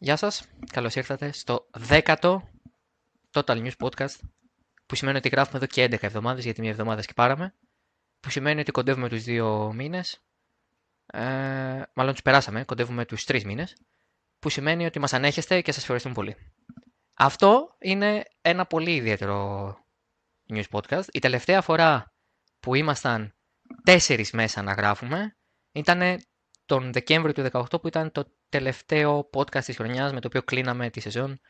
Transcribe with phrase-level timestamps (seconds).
[0.00, 0.42] Γεια σας,
[0.72, 2.38] καλώς ήρθατε στο 10ο
[3.32, 4.14] Total News Podcast
[4.86, 7.54] που σημαίνει ότι γράφουμε εδώ και 11 εβδομάδες γιατί μια εβδομάδα σκυπάραμε
[8.20, 10.22] που σημαίνει ότι κοντεύουμε τους δύο μήνες
[11.06, 13.76] ε, μάλλον τους περάσαμε, κοντεύουμε τους τρεις μήνες
[14.38, 16.36] που σημαίνει ότι μας ανέχεστε και σας ευχαριστούμε πολύ.
[17.14, 19.68] Αυτό είναι ένα πολύ ιδιαίτερο
[20.48, 21.04] news podcast.
[21.12, 22.12] Η τελευταία φορά
[22.60, 23.34] που ήμασταν
[23.84, 25.36] τέσσερις μέσα να γράφουμε
[25.72, 26.20] ήταν
[26.68, 30.90] τον Δεκέμβριο του 2018 που ήταν το τελευταίο podcast της χρονιάς με το οποίο κλείναμε
[30.90, 31.40] τη σεζόν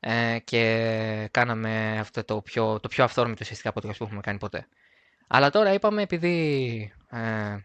[0.00, 4.68] ε, και κάναμε αυτό το πιο, το πιο αυθόρμητο ουσιαστικά podcast που έχουμε κάνει ποτέ.
[5.28, 7.56] Αλλά τώρα είπαμε επειδή ε,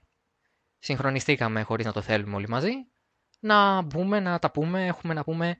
[0.79, 2.71] συγχρονιστήκαμε χωρίς να το θέλουμε όλοι μαζί
[3.39, 5.59] να μπούμε, να τα πούμε, έχουμε να πούμε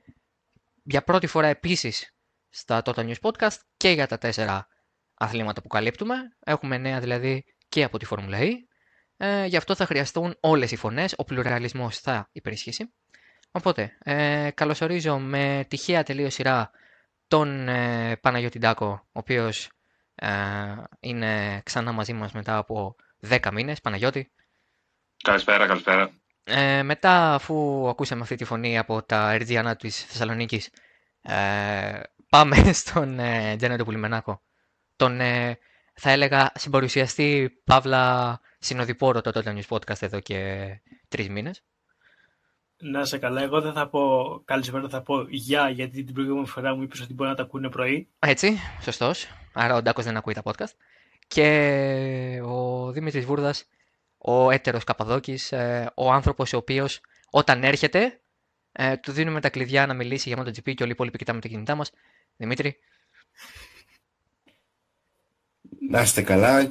[0.82, 2.16] για πρώτη φορά επίσης
[2.50, 4.66] στα Total News Podcast και για τα τέσσερα
[5.14, 6.14] αθλήματα που καλύπτουμε.
[6.38, 8.50] Έχουμε νέα δηλαδή και από τη Φόρμουλα E.
[9.16, 12.92] Ε, γι' αυτό θα χρειαστούν όλες οι φωνές, ο πλουραλισμός θα υπερισχύσει.
[13.50, 16.70] Οπότε, ε, καλωσορίζω με τυχαία τελείως σειρά
[17.28, 19.70] τον ε, Παναγιώτη Ντάκο, ο οποίος
[20.14, 20.28] ε,
[21.00, 22.96] είναι ξανά μαζί μας μετά από
[23.28, 23.80] 10 μήνες.
[23.80, 24.32] Παναγιώτη.
[25.22, 26.10] Καλησπέρα, καλησπέρα.
[26.44, 30.70] Ε, μετά, αφού ακούσαμε αυτή τη φωνή από τα Ερτζιανά της Θεσσαλονίκης,
[31.22, 34.42] ε, πάμε στον ε, Τζένετο Πουλιμενάκο.
[34.96, 35.58] Τον, ε,
[35.94, 40.68] θα έλεγα, συμπαρουσιαστή Παύλα Συνοδοιπόρο το Total News Podcast εδώ και
[41.08, 41.62] τρεις μήνες.
[42.76, 46.74] Να σε καλά, εγώ δεν θα πω καλησπέρα, θα πω γεια, γιατί την προηγούμενη φορά
[46.74, 48.08] μου είπες ότι μπορεί να τα ακούνε πρωί.
[48.18, 49.26] Έτσι, σωστός.
[49.52, 50.72] Άρα ο Ντάκος δεν ακούει τα podcast.
[51.26, 53.68] Και ο Δημήτρης Βούρδας,
[54.18, 58.20] ο έτερος Καπαδόκης, ε, ο άνθρωπος ο οποίος όταν έρχεται,
[58.72, 61.48] ε, του δίνουμε τα κλειδιά να μιλήσει για MotoGP και όλοι οι υπόλοιποι κοιτάμε τα
[61.48, 61.90] κινητά μας.
[62.36, 62.76] Δημήτρη.
[65.90, 66.70] Να είστε καλά,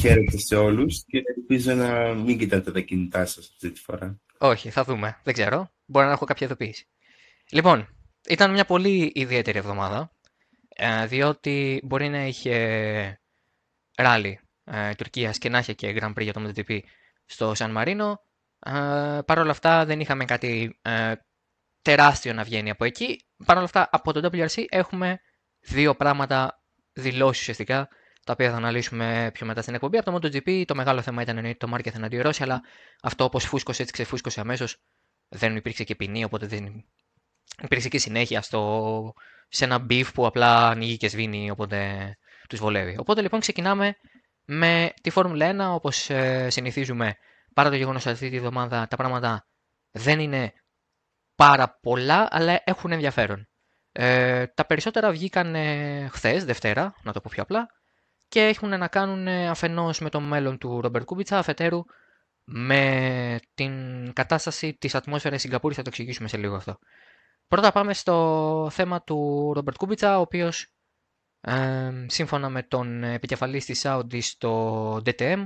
[0.00, 4.20] χαίρετε σε όλους και ελπίζω να μην κοιτάτε τα κινητά σας αυτή τη φορά.
[4.38, 5.20] Όχι, θα δούμε.
[5.22, 5.70] Δεν ξέρω.
[5.86, 6.86] Μπορεί να έχω κάποια ειδοποίηση.
[7.50, 7.88] Λοιπόν,
[8.28, 10.12] ήταν μια πολύ ιδιαίτερη εβδομάδα,
[10.68, 13.20] ε, διότι μπορεί να είχε
[13.96, 16.78] ράλι ε, Τουρκίας και να είχε και Grand Prix για το MotoGP
[17.24, 18.20] στο Σαν Μαρίνο.
[18.58, 18.70] Ε,
[19.26, 21.12] Παρ' όλα αυτά δεν είχαμε κάτι ε,
[21.82, 23.24] τεράστιο να βγαίνει από εκεί.
[23.44, 25.20] Παρ' όλα αυτά από το WRC έχουμε
[25.60, 26.62] δύο πράγματα
[26.92, 27.88] δηλώσεις ουσιαστικά
[28.30, 29.98] τα οποία θα αναλύσουμε πιο μετά στην εκπομπή.
[29.98, 32.60] Από το MotoGP το μεγάλο θέμα ήταν εννοείται το Μάρκεθ εναντίον Ρώση, αλλά
[33.02, 34.76] αυτό όπως φούσκωσε έτσι ξεφούσκωσε αμέσως.
[35.28, 36.84] Δεν υπήρξε και ποινή, οπότε δεν
[37.62, 39.12] υπήρξε και συνέχεια στο...
[39.48, 41.88] σε ένα beef που απλά ανοίγει και σβήνει, οπότε
[42.48, 42.96] τους βολεύει.
[42.98, 43.96] Οπότε λοιπόν ξεκινάμε
[44.44, 47.16] με τη Φόρμουλα 1, όπως ε, συνηθίζουμε,
[47.54, 49.46] παρά το γεγονός ότι αυτή τη βδομάδα τα πράγματα
[49.90, 50.52] δεν είναι
[51.34, 53.48] πάρα πολλά, αλλά έχουν ενδιαφέρον.
[53.92, 57.79] Ε, τα περισσότερα βγήκαν ε, χθες, Δευτέρα, να το πω πιο απλά
[58.30, 61.84] και έχουν να κάνουν ε, αφενός με το μέλλον του Ρόμπερτ Κούμπιτσα, αφετέρου
[62.44, 63.72] με την
[64.12, 66.78] κατάσταση της ατμόσφαιρας της Σιγκαπούρης, θα το εξηγήσουμε σε λίγο αυτό.
[67.48, 70.66] Πρώτα πάμε στο θέμα του Ρόμπερτ Κούμπιτσα, ο οποίος
[71.40, 75.44] ε, σύμφωνα με τον επικεφαλής της Audi στο DTM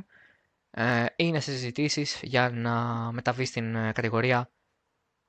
[0.71, 4.51] ε, είναι σε συζητήσεις για να μεταβεί στην ε, κατηγορία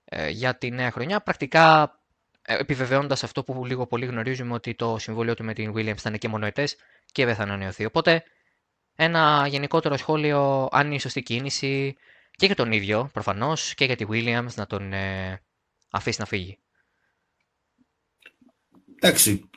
[0.06, 1.22] ε, για τη νέα χρονιά.
[1.22, 2.00] Πρακτικά
[2.42, 6.28] επιβεβαιώνοντας αυτό που λίγο πολύ γνωρίζουμε ότι το συμβόλαιο του με την Williams ήταν και
[6.28, 6.76] μονοετές
[7.16, 7.86] και δεν θα ανανεωθεί.
[7.86, 8.24] Οπότε
[8.96, 11.96] ένα γενικότερο σχόλιο αν είναι η σωστή κίνηση
[12.32, 15.42] και για τον ίδιο προφανώς και για τη Williams να τον ε,
[15.90, 16.60] αφήσει να φύγει.
[18.96, 19.50] Εντάξει,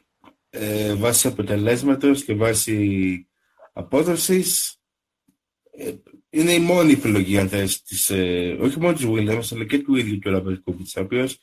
[0.50, 3.26] ε, βάσει αποτελέσματος και βάσει
[3.72, 4.76] απόδοσης
[5.70, 5.94] ε,
[6.30, 9.96] είναι η μόνη επιλογή αν θες της, ε, όχι μόνο της Williams αλλά και του
[9.96, 11.38] ίδιου του Ράμπερ Κούμπιτς ο οποίος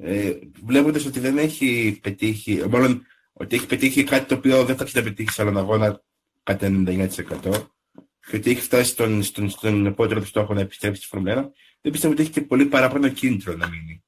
[0.00, 4.84] ε, βλέποντας ότι δεν έχει πετύχει, μάλλον ότι έχει πετύχει κάτι το οποίο δεν θα
[4.84, 6.02] έχει να πετύχει σε άλλον αγώνα
[6.42, 7.08] κατά 99%
[8.26, 11.50] και ότι έχει φτάσει στον, στον, στον επόμενο του στόχο να επιστρέψει στη Φόρμουλα 1,
[11.80, 14.04] δεν πιστεύω ότι έχει και πολύ παραπάνω κίνητρο να μείνει.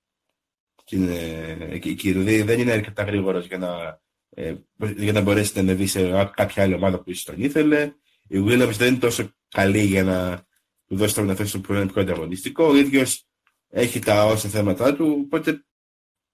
[1.70, 4.54] Εκεί, δηλαδή δεν είναι αρκετά γρήγορος για να, ε,
[4.96, 7.92] για να μπορέσει να ανεβεί σε κάποια άλλη ομάδα που ίσως τον ήθελε.
[8.28, 10.46] Η Williams δεν είναι τόσο καλή για να
[10.86, 12.64] του δώσει το να που είναι πιο ανταγωνιστικό.
[12.64, 13.26] Ο ίδιος
[13.68, 15.64] έχει τα όσα θέματα του, οπότε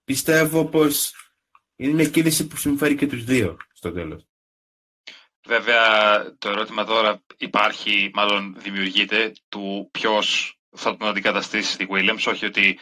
[0.05, 1.13] πιστεύω πως
[1.81, 4.27] είναι μια κίνηση που συμφέρει και τους δύο στο τέλος.
[5.47, 12.45] Βέβαια, το ερώτημα τώρα υπάρχει, μάλλον δημιουργείται, του ποιος θα τον αντικαταστήσει στη Williams, όχι
[12.47, 12.79] ότι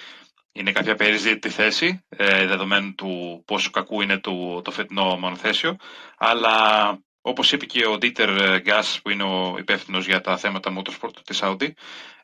[0.53, 5.77] είναι κάποια περιζήτητη θέση, ε, δεδομένου του πόσο κακού είναι το, το φετινό μονοθέσιο,
[6.17, 11.15] αλλά όπως είπε και ο Dieter Gas, που είναι ο υπεύθυνος για τα θέματα motorsport
[11.25, 11.71] της Audi,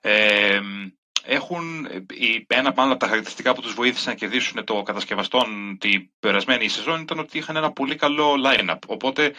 [0.01, 0.61] ε,
[1.23, 1.87] έχουν
[2.47, 7.19] ένα από τα χαρακτηριστικά που τους βοήθησαν να κερδίσουν το κατασκευαστών την περασμένη σεζόν ήταν
[7.19, 8.79] ότι είχαν ένα πολύ καλό line-up.
[8.87, 9.35] Οπότε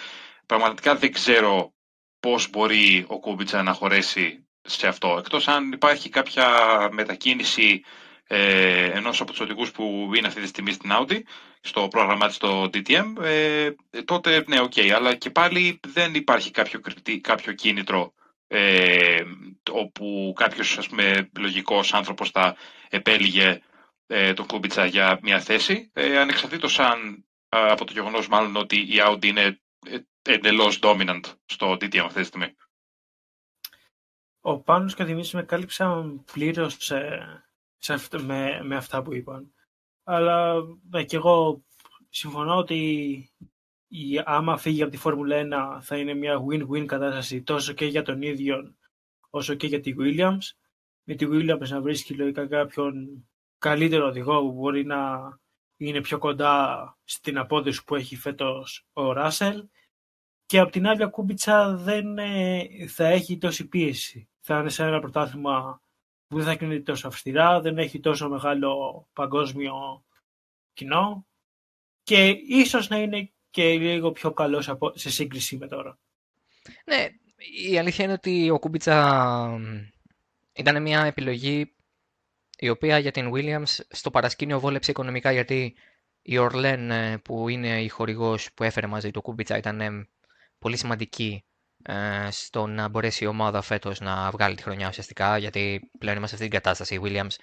[0.46, 1.74] πραγματικά δεν ξέρω
[2.20, 5.16] πώς μπορεί ο Κούμπιτσα να χωρέσει σε αυτό.
[5.20, 6.48] Εκτός αν υπάρχει κάποια
[6.92, 7.84] μετακίνηση
[8.28, 11.20] ε, ενός από τους οδηγούς που είναι αυτή τη στιγμή στην Audi,
[11.62, 13.70] στο πρόγραμμά της στο DTM, ε,
[14.06, 16.80] τότε ναι, οκ, okay, αλλά και πάλι δεν υπάρχει κάποιο,
[17.22, 18.14] κάποιο κίνητρο
[18.56, 19.24] ε,
[19.72, 22.56] όπου κάποιος ας πούμε, λογικός άνθρωπος θα
[22.90, 23.62] επέλεγε
[24.08, 28.96] ε, τον Κούμπιτσα για μια θέση, ε, ανεξαρτήτως αν από το γεγονός μάλλον ότι η
[29.08, 32.56] Audi είναι ε, εντελώς dominant στο DTM αυτή τη στιγμή.
[34.42, 37.46] Ο Πάνος και ο Δημήτρης με κάλυψαν πλήρως ε,
[38.22, 39.54] με, με αυτά που είπαν.
[40.04, 40.56] Αλλά
[40.90, 41.64] ναι, και εγώ
[42.10, 43.30] συμφωνώ ότι
[43.96, 48.02] η, άμα φύγει από τη Φόρμουλα 1 θα είναι μια win-win κατάσταση τόσο και για
[48.02, 48.76] τον ίδιο
[49.30, 50.52] όσο και για τη Williams.
[51.04, 53.26] Με τη Williams να βρίσκει λογικά κάποιον
[53.58, 55.20] καλύτερο οδηγό που μπορεί να
[55.78, 59.68] είναι πιο κοντά στην απόδοση που έχει φέτος ο Ράσελ
[60.46, 64.30] και από την άλλη ο Κούμπιτσα δεν ε, θα έχει τόση πίεση.
[64.40, 65.82] Θα είναι σε ένα πρωτάθλημα
[66.28, 70.06] που δεν θα κρίνεται τόσο αυστηρά, δεν έχει τόσο μεγάλο παγκόσμιο
[70.74, 71.28] κοινό
[72.04, 75.98] και ίσως να είναι και λίγο πιο καλός σε σύγκριση με τώρα.
[76.86, 77.08] Ναι,
[77.70, 79.60] η αλήθεια είναι ότι ο Κούμπιτσα
[80.54, 81.76] ήταν μια επιλογή
[82.58, 85.76] η οποία για την Williams στο παρασκήνιο βόλεψε οικονομικά γιατί
[86.22, 90.08] η Orlen ε, που είναι η χορηγός που έφερε μαζί του Κούμπιτσα ήταν ε,
[90.60, 91.44] πολύ σημαντική
[91.84, 96.38] ε, στο να μπορέσει η ομάδα φέτος να βγάλει τη χρονιά ουσιαστικά, γιατί πλέον είμαστε
[96.38, 96.96] σε αυτή την κατάσταση.
[96.96, 97.36] Η Williams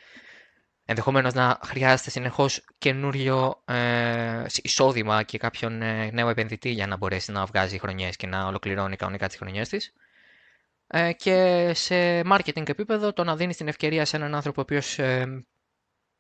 [0.85, 7.33] ενδεχομένως να χρειάζεται συνεχώς καινούριο ε, εισόδημα και κάποιον ε, νέο επενδυτή για να μπορέσει
[7.33, 9.93] να βγάζει χρονιές και να ολοκληρώνει κανονικά τις χρονιές της.
[10.87, 14.99] Ε, και σε marketing επίπεδο το να δίνεις την ευκαιρία σε έναν άνθρωπο ο οποίος
[14.99, 15.45] ε,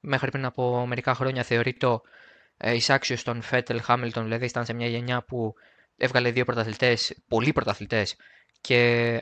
[0.00, 2.00] μέχρι πριν από μερικά χρόνια θεωρείται
[2.56, 5.54] ε, εισάξιο στον Φέτελ Χάμιλτον, δηλαδή ήταν σε μια γενιά που
[5.96, 8.16] έβγαλε δύο πρωταθλητές, πολλοί πρωταθλητές
[8.60, 8.78] και
[9.14, 9.20] ε,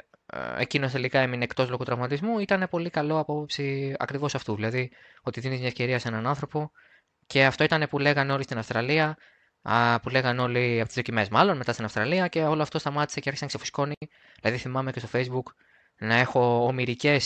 [0.59, 4.55] εκείνος τελικά έμεινε εκτός λόγω τραυματισμού, ήταν πολύ καλό από άποψη ακριβώς αυτού.
[4.55, 4.91] Δηλαδή
[5.23, 6.73] ότι δίνεις μια ευκαιρία σε έναν άνθρωπο
[7.27, 9.17] και αυτό ήταν που λέγανε όλοι στην Αυστραλία,
[10.03, 13.29] που λέγανε όλοι από τις δοκιμές μάλλον μετά στην Αυστραλία και όλο αυτό σταμάτησε και
[13.29, 13.95] άρχισε να ξεφουσκώνει.
[14.41, 15.53] Δηλαδή θυμάμαι και στο Facebook
[15.97, 17.19] να έχω ομηρικές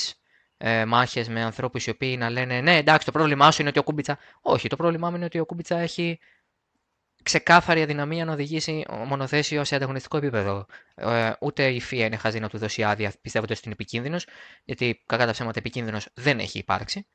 [0.57, 3.79] ε, μάχες με ανθρώπους οι οποίοι να λένε Ναι, εντάξει, το πρόβλημά σου είναι ότι
[3.79, 4.19] ο Κούμπιτσα.
[4.41, 6.19] Όχι, το πρόβλημά μου είναι ότι ο Κούμπιτσα έχει
[7.25, 10.67] ξεκάθαρη αδυναμία να οδηγήσει μονοθέσιο σε ανταγωνιστικό επίπεδο.
[10.95, 14.27] Ε, ούτε η FIA είναι χαζή να του δώσει άδεια πιστεύοντας ότι είναι επικίνδυνος,
[14.65, 17.07] γιατί κακά τα ψέματα επικίνδυνος δεν έχει υπάρξει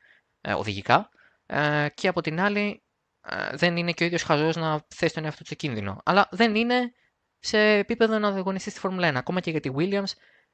[0.42, 1.10] ε, οδηγικά.
[1.46, 2.84] Ε, και από την άλλη,
[3.22, 6.02] ε, δεν είναι και ο ίδιος χαζός να θέσει τον εαυτό του σε κίνδυνο.
[6.06, 6.92] Αλλά δεν είναι
[7.40, 9.16] σε επίπεδο να ανταγωνιστεί στη Φόρμουλα 1.
[9.16, 10.12] Ακόμα και για τη Williams,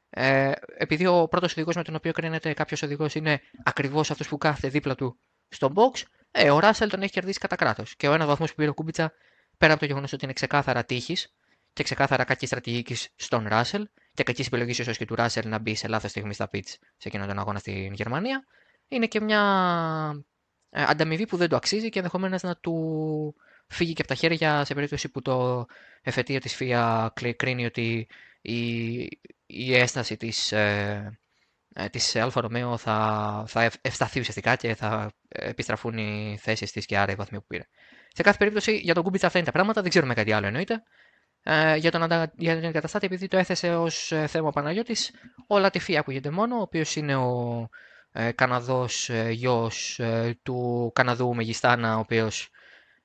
[0.10, 4.38] ε, επειδή ο πρώτος οδηγός με τον οποίο κρίνεται κάποιος οδηγός είναι ακριβώς αυτός που
[4.38, 5.19] κάθεται δίπλα του
[5.50, 6.01] στο box,
[6.31, 7.96] ε, ο Ράσελ τον έχει κερδίσει κατά κράτος.
[7.96, 9.13] Και ο ένας βαθμός που πήρε ο Κούμπιτσα
[9.57, 11.34] πέρα από το γεγονός ότι είναι ξεκάθαρα τύχης
[11.74, 15.75] και ξεκάθαρα κακής στρατηγικής στον Ράσελ και κακή επιλογή ίσως και του Ράσελ να μπει
[15.75, 18.46] σε λάθος στιγμή στα πιτ σε εκείνον τον αγώνα στην Γερμανία,
[18.88, 19.42] είναι και μια
[20.69, 23.36] ε, ανταμοιβή που δεν το αξίζει και ενδεχομένως να του
[23.68, 25.66] φύγει και από τα χέρια σε περίπτωση που το
[26.01, 28.08] εφετείο της FIA κρίνει ότι
[28.42, 28.98] η,
[29.46, 31.19] η ένσταση της, ε,
[31.75, 36.98] ε της Alfa Romeo θα, θα ευσταθεί ουσιαστικά και θα επιστραφούν οι θέσεις της και
[36.98, 37.63] άρα οι βαθμοί που πήρε.
[38.15, 40.83] Σε κάθε περίπτωση για τον Κούμπιτσα αυτά είναι τα πράγματα, δεν ξέρουμε κάτι άλλο εννοείται.
[41.44, 42.01] Ε, για, τον,
[42.35, 45.12] για τον αντικαταστάτη, επειδή το έθεσε ως ε, θέμα ο Παναγιώτης,
[45.48, 47.69] ο Λατίφι ακούγεται μόνο, ο οποίος είναι ο
[48.12, 52.50] ε, Καναδός ε, γιος ε, του Καναδού Μεγιστάνα, ο οποίος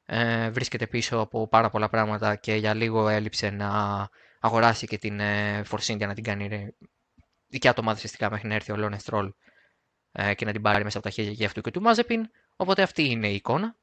[0.07, 3.69] ε, βρίσκεται πίσω από πάρα πολλά πράγματα και για λίγο έλειψε να
[4.41, 6.75] αγοράσει και την ε, Force India να την κάνει
[7.47, 9.33] δικιά του ομάδα ουσιαστικά μέχρι να έρθει ο Λόνε Στρόλ
[10.13, 12.31] ε, και να την πάρει μέσα από τα χέρια και αυτού και του Μάζεπιν.
[12.57, 13.79] Οπότε αυτή είναι η εικόνα.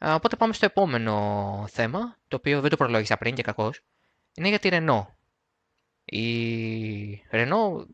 [0.00, 3.72] Οπότε πάμε στο επόμενο θέμα, το οποίο δεν το προλόγησα πριν και κακώ.
[4.34, 5.06] Είναι για τη Renault.
[6.04, 7.86] Η Renault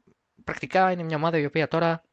[0.44, 2.04] πρακτικά είναι μια ομάδα η οποία τώρα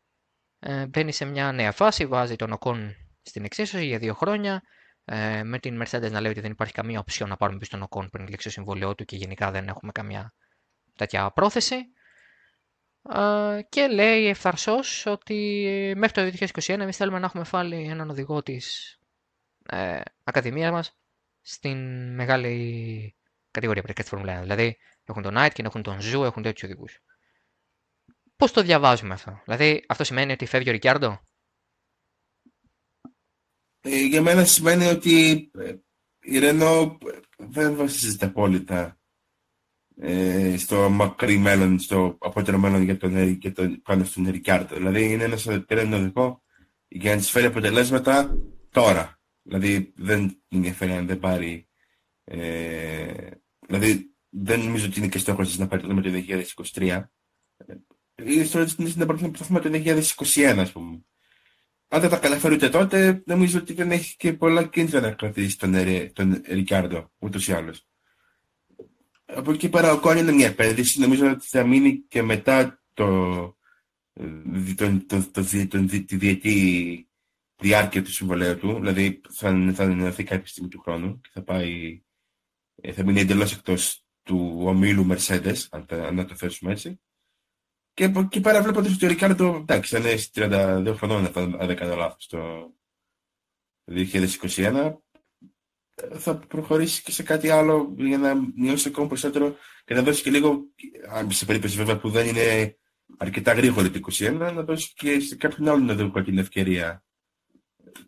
[0.60, 4.64] ε, μπαίνει σε μια νέα φάση, βάζει τον Ocon στην εξίσωση για δύο χρόνια,
[5.06, 7.88] ε, με την Mercedes να λέει ότι δεν υπάρχει καμία option να πάρουμε πίσω τον
[7.90, 10.34] Ocon πριν λήξει το συμβόλαιό του και γενικά δεν έχουμε καμιά
[10.96, 11.76] τέτοια πρόθεση.
[13.14, 18.44] Ε, και λέει ευθαρσώς ότι μέχρι το 2021 εμείς θέλουμε να έχουμε βάλει έναν οδηγό
[18.44, 18.99] της
[19.70, 20.98] ε, ακαδημίας μας
[21.42, 21.78] στην
[22.16, 23.16] μεγάλη
[23.52, 24.42] κατηγορία πριν τη Φόρμουλα 1.
[24.42, 27.00] Δηλαδή έχουν τον Άιτκιν, έχουν τον Ζου, έχουν τέτοιους οδηγούς.
[28.36, 31.22] Πώς το διαβάζουμε αυτό, Δηλαδή αυτό σημαίνει ότι φεύγει ο Ρικιάρντο;
[33.82, 35.76] Ε, για μένα σημαίνει ότι ε,
[36.20, 36.98] η Ρενό
[37.38, 39.00] δεν βασίζεται απόλυτα
[40.02, 44.76] ε, στο μακρύ μέλλον, στο απότερο μέλλον για τον, για τον, πάνω στον Ρικιάρντο.
[44.76, 46.44] Δηλαδή είναι ένας πέραν οδηγό
[46.88, 48.38] για να της φέρει αποτελέσματα
[48.70, 49.19] τώρα.
[49.42, 51.68] Δηλαδή δεν ενδιαφέρει αν δεν πάρει.
[52.24, 53.30] Ε,
[53.68, 56.10] δηλαδή δεν νομίζω ότι είναι και στόχος της να πάρει το το
[56.76, 57.02] 2023.
[58.16, 61.00] Η ιστορία της είναι να πάρει το το 2021, ας πούμε.
[61.88, 65.58] αν δεν τα καταφέρει ούτε τότε, νομίζω ότι δεν έχει και πολλά κίνητρα να κρατήσει
[65.58, 65.74] τον,
[66.14, 67.88] τον Ρικάρντο, ούτως ή άλλως.
[69.26, 73.06] Από εκεί πέρα ο Κόν είναι μια επένδυση, νομίζω ότι θα μείνει και μετά το,
[74.76, 75.44] το, το, το,
[76.06, 77.09] τη διετή
[77.60, 82.02] διάρκεια του συμβολέου του, δηλαδή θα, θα ενωθεί κάποια στιγμή του χρόνου και θα πάει,
[82.82, 87.00] ε, θα μείνει εντελώς εκτός του ομίλου Mercedes, αν, αν να το θέσουμε έτσι.
[87.94, 91.76] Και από εκεί πέρα βλέπω ότι ο Ρικάρντο, εντάξει, θα είναι 32 χρονών, αν δεν
[91.76, 92.74] κάνω λάθος, το
[93.86, 94.94] 2021.
[96.12, 100.30] Θα προχωρήσει και σε κάτι άλλο για να μειώσει ακόμα περισσότερο και να δώσει και
[100.30, 100.66] λίγο,
[101.28, 102.78] σε περίπτωση βέβαια που δεν είναι
[103.18, 107.04] αρκετά γρήγορη το 2021, να δώσει και σε κάποιον άλλον να δώσει την ευκαιρία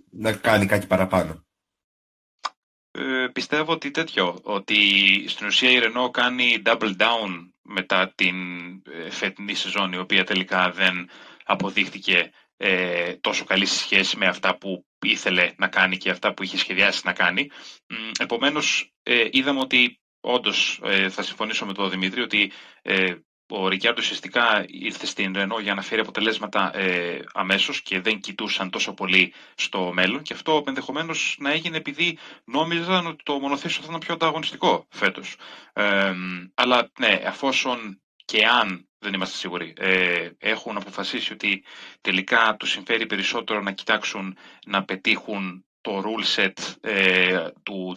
[0.10, 1.46] να κάνει κάτι παραπάνω.
[2.92, 4.78] Ε, πιστεύω ότι τέτοιο, ότι
[5.28, 8.36] στην ουσία η Renault κάνει double down μετά την
[8.92, 11.10] ε, φετινή σεζόν η οποία τελικά δεν
[11.46, 16.58] αποδείχτηκε ε, τόσο καλή σχέση με αυτά που ήθελε να κάνει και αυτά που είχε
[16.58, 17.50] σχεδιάσει να κάνει.
[18.20, 22.52] Επομένως, ε, είδαμε ότι όντως ε, θα συμφωνήσω με τον Δημήτρη ότι
[23.52, 28.70] ο Ρικιάρντο ουσιαστικά ήρθε στην Ρενό για να φέρει αποτελέσματα ε, αμέσως και δεν κοιτούσαν
[28.70, 33.88] τόσο πολύ στο μέλλον και αυτό ενδεχομένως να έγινε επειδή νόμιζαν ότι το μονοθέσιο θα
[33.88, 35.36] ήταν πιο ανταγωνιστικό φέτος.
[35.74, 36.14] Ε,
[36.54, 41.64] αλλά ναι, αφόσον και αν δεν είμαστε σίγουροι, ε, έχουν αποφασίσει ότι
[42.02, 47.96] τελικά τους συμφέρει περισσότερο να κοιτάξουν να πετύχουν το rule set ε, του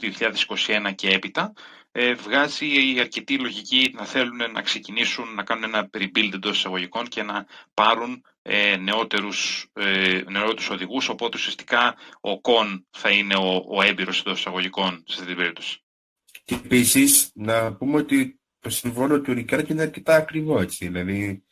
[0.66, 1.52] 2021 και έπειτα,
[1.96, 2.66] ε, βγάζει
[3.00, 8.24] αρκετή λογική να θέλουν να ξεκινήσουν να κάνουν ένα rebuild εντός εισαγωγικών και να πάρουν
[8.42, 14.38] ε, νεότερους, ε, νεότερους οδηγούς, οπότε ουσιαστικά ο Κον θα είναι ο, ο έμπειρος εντός
[14.38, 15.82] εισαγωγικών σε αυτή την περίπτωση.
[16.44, 21.44] Και επίσης να πούμε ότι το συμβόλαιο του Ρικάρτ είναι αρκετά ακριβό, έτσι, δηλαδή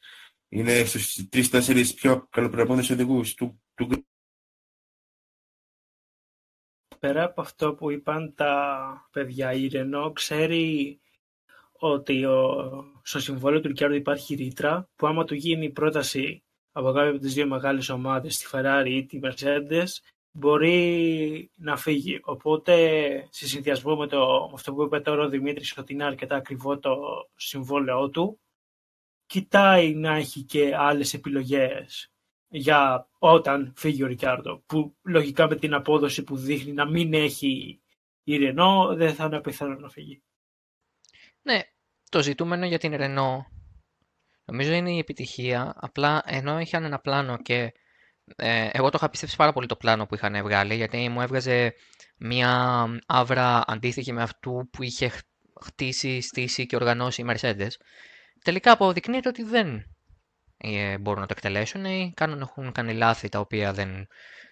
[0.48, 4.06] είναι στους τρει-τέσσερι πιο καλοπροηγούμενους οδηγούς του, του
[7.02, 11.00] πέρα από αυτό που είπαν τα παιδιά, η Ρενό ξέρει
[11.72, 12.44] ότι ο,
[13.02, 16.42] στο συμβόλαιο του Ρικιάρντο υπάρχει ρήτρα που άμα του γίνει πρόταση
[16.72, 19.86] από κάποια από τις δύο μεγάλες ομάδες, τη Ferrari ή τη Mercedes,
[20.30, 22.20] μπορεί να φύγει.
[22.22, 22.74] Οπότε,
[23.30, 26.78] σε συνδυασμό με, το, με αυτό που είπε τώρα ο Δημήτρης, ότι είναι αρκετά ακριβό
[26.78, 26.96] το
[27.36, 28.40] συμβόλαιό του,
[29.26, 32.11] κοιτάει να έχει και άλλες επιλογές
[32.54, 37.80] για όταν φύγει ο Ρικάρντο, που λογικά με την απόδοση που δείχνει να μην έχει
[38.22, 40.22] η Ρενό, δεν θα είναι πιθανό να φύγει.
[41.42, 41.60] Ναι,
[42.10, 43.46] το ζητούμενο για την Ρενό
[44.44, 47.72] νομίζω είναι η επιτυχία, απλά ενώ είχαν ένα πλάνο και
[48.36, 51.74] ε, εγώ το είχα πιστέψει πάρα πολύ το πλάνο που είχαν βγάλει, γιατί μου έβγαζε
[52.16, 55.12] μια άβρα αντίστοιχη με αυτού που είχε
[55.60, 57.70] χτίσει, στήσει και οργανώσει η Mercedes.
[58.44, 59.91] Τελικά αποδεικνύεται ότι δεν ε,
[61.00, 64.06] μπορούν να το εκτελέσουν ή κάνουν, έχουν κάνει λάθη τα οποία δεν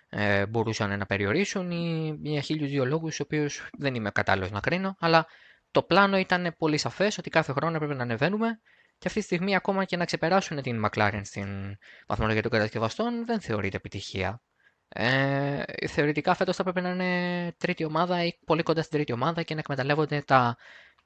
[0.09, 4.61] ε, μπορούσαν να περιορίσουν ή για χίλιους δύο λόγους, ο οποίους δεν είμαι κατάλληλος να
[4.61, 5.27] κρίνω, αλλά
[5.71, 8.61] το πλάνο ήταν πολύ σαφές ότι κάθε χρόνο έπρεπε να ανεβαίνουμε
[8.99, 13.41] και αυτή τη στιγμή ακόμα και να ξεπεράσουν την McLaren στην βαθμολογία των κατασκευαστών δεν
[13.41, 14.43] θεωρείται επιτυχία.
[14.89, 19.43] Ε, θεωρητικά φέτος θα πρέπει να είναι τρίτη ομάδα ή πολύ κοντά στην τρίτη ομάδα
[19.43, 20.57] και να εκμεταλλεύονται τα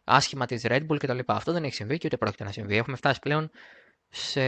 [0.05, 1.19] άσχημα της Red Bull κτλ.
[1.27, 2.77] Αυτό δεν έχει συμβεί και ούτε πρόκειται να συμβεί.
[2.77, 3.51] Έχουμε φτάσει πλέον
[4.15, 4.43] σε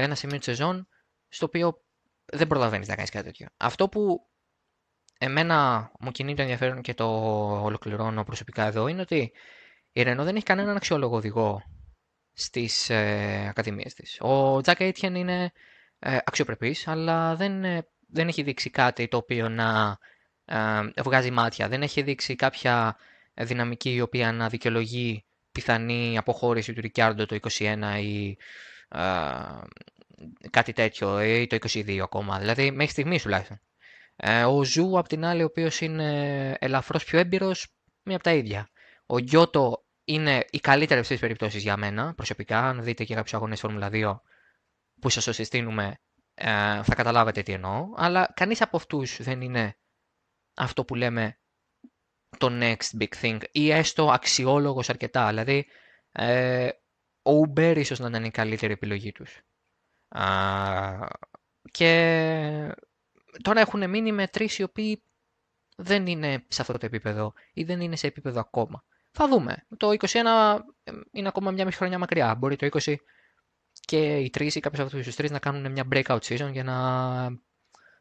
[0.00, 0.88] ένα σημείο της σεζόν
[1.28, 1.82] στο οποίο
[2.24, 3.46] δεν προλαβαίνεις να κάνεις κάτι τέτοιο.
[3.56, 4.28] Αυτό που
[5.18, 7.06] εμένα μου κινεί το ενδιαφέρον και το
[7.62, 9.32] ολοκληρώνω προσωπικά εδώ είναι ότι
[9.92, 11.62] η Ρενό δεν έχει κανέναν αξιόλογο οδηγό
[12.32, 14.18] στις ε, ακαδημίες της.
[14.20, 15.52] Ο Τζακ Έιτιεν είναι
[15.98, 19.98] ε, αξιοπρεπής, αλλά δεν, ε, δεν έχει δείξει κάτι το οποίο να
[20.44, 21.68] ε, βγάζει μάτια.
[21.68, 22.96] Δεν έχει δείξει κάποια
[23.34, 28.36] δυναμική η οποία να δικαιολογεί πιθανή αποχώρηση του Ρικιάρντο το 2021 ή
[30.50, 32.38] κάτι τέτοιο ή το 22 ακόμα.
[32.38, 33.60] Δηλαδή μέχρι στιγμής τουλάχιστον.
[34.16, 38.32] Ε, ο Ζου απ' την άλλη ο οποίος είναι ελαφρώς πιο έμπειρος, μία από τα
[38.32, 38.70] ίδια.
[39.06, 42.58] Ο Γιώτο είναι η καλύτερη αυτές περιπτώσεις για μένα προσωπικά.
[42.58, 44.20] Αν δείτε και κάποιους αγώνες Φόρμουλα 2
[45.00, 46.00] που σας το συστήνουμε
[46.34, 47.88] ε, θα καταλάβετε τι εννοώ.
[47.96, 49.78] Αλλά κανείς από αυτούς δεν είναι
[50.54, 51.38] αυτό που λέμε
[52.38, 55.28] το next big thing ή έστω αξιόλογος αρκετά.
[55.28, 55.66] Δηλαδή
[56.12, 56.68] ε,
[57.22, 59.40] ο Hubert ίσως να ήταν η καλύτερη επιλογή τους.
[60.08, 61.06] Α,
[61.70, 62.74] και
[63.42, 65.02] τώρα έχουν μείνει με τρεις οι οποίοι
[65.76, 68.84] δεν είναι σε αυτό το επίπεδο ή δεν είναι σε επίπεδο ακόμα.
[69.10, 69.66] Θα δούμε.
[69.76, 70.58] Το 21
[71.12, 72.34] είναι ακόμα μια μισή χρονιά μακριά.
[72.34, 72.94] Μπορεί το 20
[73.80, 76.64] και οι τρεις ή κάποιοι από αυτούς τους τρεις να κάνουν μια breakout season για
[76.64, 76.74] να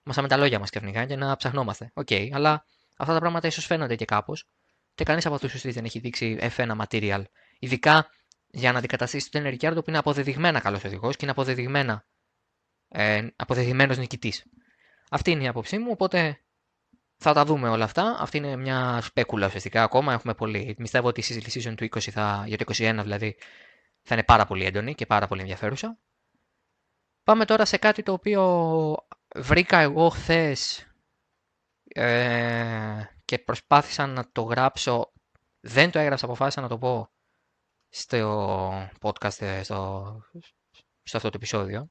[0.04, 1.92] μασάμε τα λόγια μας ξαφνικά και να ψαχνόμαστε.
[1.94, 2.66] OK, okay, αλλά
[2.98, 4.50] αυτά τα πράγματα ίσως φαίνονται και κάπως.
[4.96, 7.24] Και κανείς από αυτούς τους τρεις δεν έχει δείξει F1 material.
[7.60, 8.10] Ειδικά
[8.52, 12.06] για να αντικαταστήσει τον Ρικιάρντο που είναι αποδεδειγμένα καλός οδηγός και είναι αποδεδειγμένα,
[12.88, 14.46] ε, αποδεδειγμένος νικητής.
[15.10, 16.40] Αυτή είναι η άποψή μου, οπότε
[17.18, 18.18] θα τα δούμε όλα αυτά.
[18.20, 20.14] Αυτή είναι μια σπέκουλα ουσιαστικά ακόμα.
[20.14, 20.76] Έχουμε πολύ.
[20.78, 23.38] Πιστεύω ότι η συζήτηση season του 20 θα, για το 21 δηλαδή
[24.02, 25.98] θα είναι πάρα πολύ έντονη και πάρα πολύ ενδιαφέρουσα.
[27.24, 28.96] Πάμε τώρα σε κάτι το οποίο
[29.36, 30.88] βρήκα εγώ χθες
[31.84, 35.14] ε, και προσπάθησα να το γράψω.
[35.60, 37.10] Δεν το έγραψα, αποφάσισα να το πω
[37.90, 40.22] στο podcast, ε, στο,
[41.04, 41.90] στο αυτό το επεισόδιο.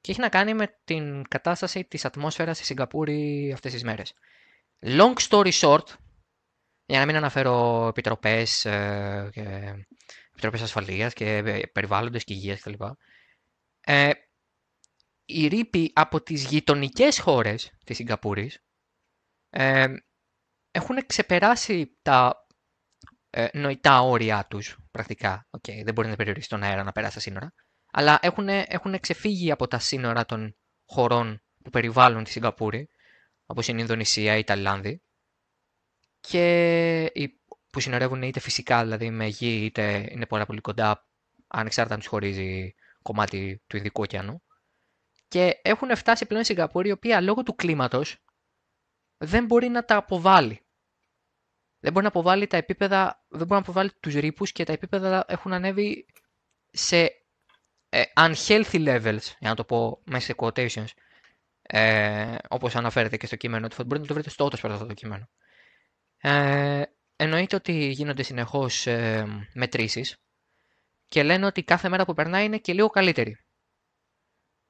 [0.00, 4.14] Και έχει να κάνει με την κατάσταση της ατμόσφαιρας στη Σιγκαπούρη αυτές τις μέρες.
[4.80, 5.86] Long story short,
[6.86, 9.74] για να μην αναφέρω επιτροπές, ε, και,
[10.30, 12.84] επιτροπές ασφαλείας και ε, περιβάλλοντες και υγείας κτλ.
[13.80, 14.10] Ε,
[15.24, 18.64] οι ρήποι από τις γειτονικές χώρες της Σιγκαπούρης
[19.50, 19.86] ε,
[20.70, 22.43] έχουν ξεπεράσει τα
[23.36, 25.46] ε, νοητά όρια τους πρακτικά.
[25.50, 27.52] Okay, δεν μπορεί να περιορίσει τον αέρα να περάσει τα σύνορα.
[27.92, 32.88] Αλλά έχουν, έχουν ξεφύγει από τα σύνορα των χωρών που περιβάλλουν τη Σιγκαπούρη,
[33.46, 35.02] όπως είναι η Ινδονησία ή η Ταϊλάνδη,
[36.20, 37.12] και
[37.70, 41.06] που συνορεύουν είτε φυσικά δηλαδή με γη, είτε είναι πολλά πολύ κοντά,
[41.46, 44.42] ανεξάρτητα αν τους χωρίζει κομμάτι του Ινδικού ωκεανού.
[45.28, 48.16] Και έχουν φτάσει πλέον στη Σιγκαπούρη, η οποία λόγω του κλίματος
[49.16, 50.63] δεν μπορεί να τα αποβάλει.
[51.84, 55.24] Δεν μπορεί να αποβάλει τα επίπεδα, δεν μπορεί να αποβάλει τους ρήπους και τα επίπεδα
[55.28, 56.06] έχουν ανέβει
[56.70, 57.10] σε
[57.88, 60.88] ε, unhealthy levels, για να το πω μέσα σε quotations,
[61.62, 64.94] ε, όπως αναφέρεται και στο κείμενο του, μπορείτε να το βρείτε στο ότος αυτό το
[64.94, 65.28] κείμενο.
[66.16, 66.82] Ε,
[67.16, 70.16] εννοείται ότι γίνονται συνεχώς ε, μετρήσεις
[71.06, 73.38] και λένε ότι κάθε μέρα που περνάει είναι και λίγο καλύτερη.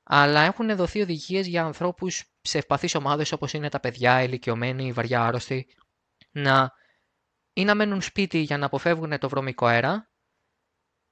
[0.02, 4.86] Αλλά έχουν δοθεί οδηγίες για ανθρώπους σε ευπαθείς ομάδες όπως είναι τα παιδιά, οι ηλικιωμένοι,
[4.86, 5.66] οι βαριά άρρωστοι,
[6.30, 6.82] να
[7.54, 10.10] ή να μένουν σπίτι για να αποφεύγουν το βρωμικό αέρα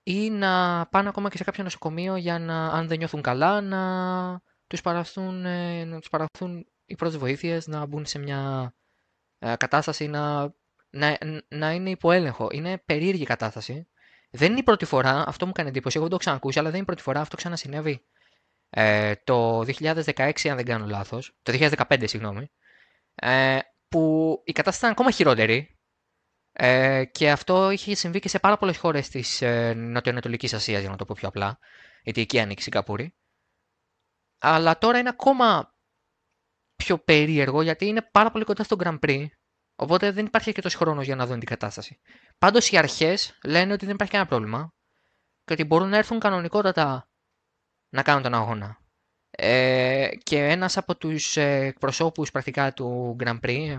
[0.02, 4.42] ή να πάνε ακόμα και σε κάποιο νοσοκομείο για να, αν δεν νιώθουν καλά, να
[4.66, 8.72] τους παραθούν, ε, να τους παραθούν οι πρώτες βοήθειες, να μπουν σε μια
[9.38, 10.54] ε, κατάσταση να,
[10.90, 11.18] να,
[11.49, 12.49] να είναι υπό έλεγχο.
[12.52, 13.88] Είναι περίεργη κατάσταση.
[14.31, 16.76] Δεν είναι η πρώτη φορά, αυτό μου κάνει εντύπωση, εγώ δεν το ξανακούσει, αλλά δεν
[16.76, 18.05] είναι η πρώτη φορά, αυτό ξανασυνέβη
[18.70, 21.52] ε, το 2016, αν δεν κάνω λάθος, το
[21.88, 22.50] 2015, συγγνώμη,
[23.14, 25.78] ε, που η κατάσταση ήταν ακόμα χειρότερη
[26.53, 30.91] ε, και αυτό είχε συμβεί και σε πάρα πολλές χώρες της ε, Νοτιοανατολικής Ασίας, για
[30.91, 31.59] να το πω πιο απλά,
[32.03, 33.15] γιατί εκεί ανήκει η Σιγκαπούρη.
[34.38, 35.75] Αλλά τώρα είναι ακόμα
[36.77, 39.27] πιο περίεργο, γιατί είναι πάρα πολύ κοντά στο Grand Prix,
[39.77, 42.01] οπότε δεν υπάρχει αρκετός χρόνος για να δουν την κατάσταση.
[42.38, 44.75] Πάντως οι αρχές λένε ότι δεν υπάρχει κανένα πρόβλημα
[45.45, 47.09] και ότι μπορούν να έρθουν κανονικότατα
[47.88, 48.82] να κάνουν τον αγώνα.
[49.35, 53.79] Ε, και ένας από τους ε, εκπροσώπους πρακτικά του Grand Prix,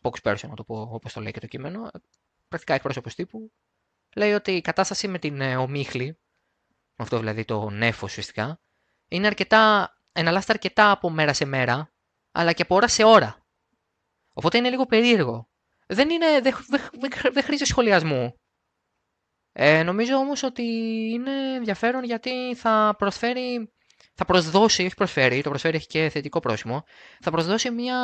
[0.00, 1.90] spokesperson να το πω όπως το λέει και το κείμενο,
[2.48, 3.52] πρακτικά εκπρόσωπος τύπου,
[4.16, 6.18] λέει ότι η κατάσταση με την ε, ομίχλη,
[6.96, 8.60] αυτό δηλαδή το νέφος ουσιαστικά,
[9.08, 11.92] είναι αρκετά, εναλλάσσεται αρκετά από μέρα σε μέρα,
[12.32, 13.46] αλλά και από ώρα σε ώρα.
[14.32, 15.48] Οπότε είναι λίγο περίεργο.
[15.86, 18.34] Δεν, είναι, δεν, δεν, δεν χρήζει σχολιασμού.
[19.52, 20.62] Ε, νομίζω όμως ότι
[21.12, 23.72] είναι ενδιαφέρον γιατί θα προσφέρει,
[24.16, 26.84] θα προσδώσει, όχι προσφέρει, το προσφέρει έχει και θετικό πρόσημο,
[27.20, 27.96] θα προσδώσει μια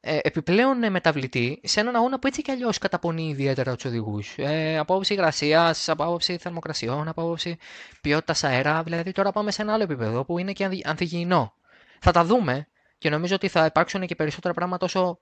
[0.00, 4.34] ε, επιπλέον μεταβλητή σε έναν αγώνα που έτσι κι αλλιώς καταπονεί ιδιαίτερα τους οδηγούς.
[4.36, 7.56] Ε, από άποψη υγρασίας, από άποψη θερμοκρασιών, από άποψη
[8.00, 8.82] ποιότητας αέρα.
[8.82, 11.54] Δηλαδή τώρα πάμε σε ένα άλλο επίπεδο που είναι και ανθυγιεινό.
[12.00, 12.68] Θα τα δούμε
[12.98, 15.20] και νομίζω ότι θα υπάρξουν και περισσότερα πράγματα όσο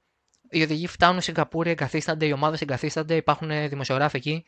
[0.50, 4.44] οι οδηγοί φτάνουν στην Καπούρη, εγκαθίστανται, οι ομάδες εγκαθίστανται, υπάρχουν δημοσιογράφοι εκεί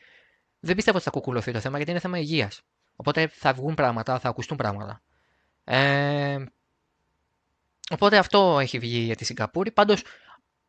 [0.65, 2.61] δεν πιστεύω ότι θα κουκουλωθεί το θέμα γιατί είναι θέμα υγείας.
[2.95, 5.01] Οπότε θα βγουν πράγματα, θα ακουστούν πράγματα.
[5.63, 6.43] Ε,
[7.89, 9.71] οπότε αυτό έχει βγει για τη Σιγκαπούρη.
[9.71, 10.03] Πάντως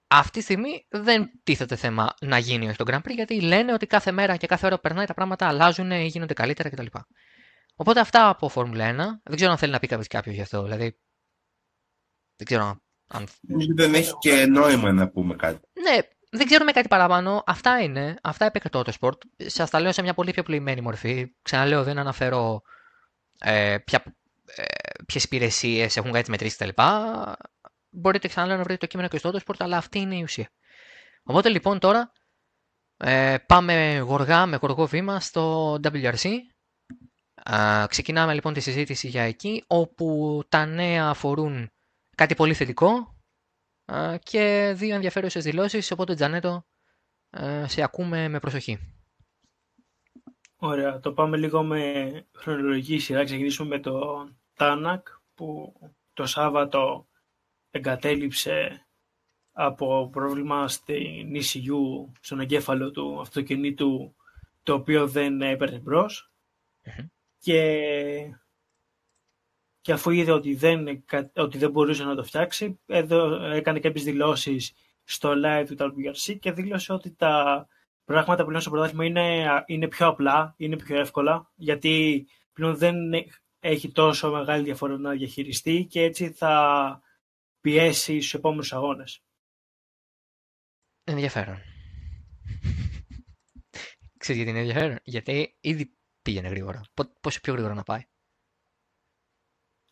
[0.06, 3.86] αυτή τη στιγμή δεν τίθεται θέμα να γίνει όχι το Grand Prix γιατί λένε ότι
[3.86, 6.86] κάθε μέρα και κάθε ώρα που περνάει τα πράγματα αλλάζουν ή γίνονται καλύτερα κτλ.
[7.76, 8.96] Οπότε αυτά από Φόρμουλα 1.
[9.22, 10.62] Δεν ξέρω αν θέλει να πει κάποιος γι' αυτό.
[10.62, 10.98] Δηλαδή.
[12.36, 13.26] Δεν ξέρω αν.
[13.74, 15.60] Δεν έχει και νόημα να πούμε κάτι.
[15.72, 15.98] Ναι,
[16.36, 17.42] δεν ξέρουμε κάτι παραπάνω.
[17.46, 18.16] Αυτά είναι.
[18.22, 19.18] Αυτά είπε το Autosport.
[19.36, 21.34] Σας τα λέω σε μια πολύ πιο πλημένη μορφή.
[21.42, 22.62] Ξαναλέω, δεν αναφέρω
[23.38, 24.02] ε, ποια,
[24.44, 24.64] ε,
[25.06, 26.82] ποιες υπηρεσίες έχουν κάνει τι μετρήσει κτλ.
[27.90, 30.50] Μπορείτε ξαναλέω να βρείτε το κείμενο και στο Autosport, αλλά αυτή είναι η ουσία.
[31.22, 32.12] Οπότε λοιπόν τώρα
[32.96, 36.30] ε, πάμε γοργά με γοργό βήμα στο WRC.
[37.44, 41.70] Ε, ξεκινάμε λοιπόν τη συζήτηση για εκεί, όπου τα νέα αφορούν
[42.16, 43.15] κάτι πολύ θετικό,
[44.22, 46.66] και δύο ενδιαφέρουσες δηλώσεις, οπότε Τζανέτο,
[47.66, 48.94] σε ακούμε με προσοχή.
[50.56, 53.24] Ωραία, το πάμε λίγο με χρονολογική σειρά.
[53.24, 55.74] Ξεκινήσουμε με το Τάνακ που
[56.12, 57.08] το Σάββατο
[57.70, 58.86] εγκατέλειψε
[59.52, 64.16] από πρόβλημα στην ECU, στον εγκέφαλο του αυτοκινήτου,
[64.62, 66.32] το οποίο δεν έπαιρνε μπρος.
[67.38, 67.80] Και
[69.86, 74.72] και αφού είδε ότι δεν, ότι δεν μπορούσε να το φτιάξει, εδώ έκανε κάποιες δηλώσεις
[75.04, 77.66] στο live του WRC και δήλωσε ότι τα
[78.04, 82.96] πράγματα πλέον στο πρωτάθλημα είναι, είναι πιο απλά, είναι πιο εύκολα, γιατί πλέον δεν
[83.60, 87.00] έχει τόσο μεγάλη διαφορά να διαχειριστεί και έτσι θα
[87.60, 89.22] πιέσει στους επόμενους αγώνες.
[91.04, 91.58] Ενδιαφέρον.
[94.18, 96.80] Ξέρεις γιατί είναι ενδιαφέρον; Γιατί ήδη πήγαινε γρήγορα.
[97.20, 98.02] Πόσο πιο γρήγορα να πάει.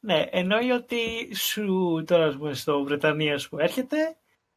[0.05, 4.17] Ναι, εννοεί ότι σου τώρα στο Βρετανία που έρχεται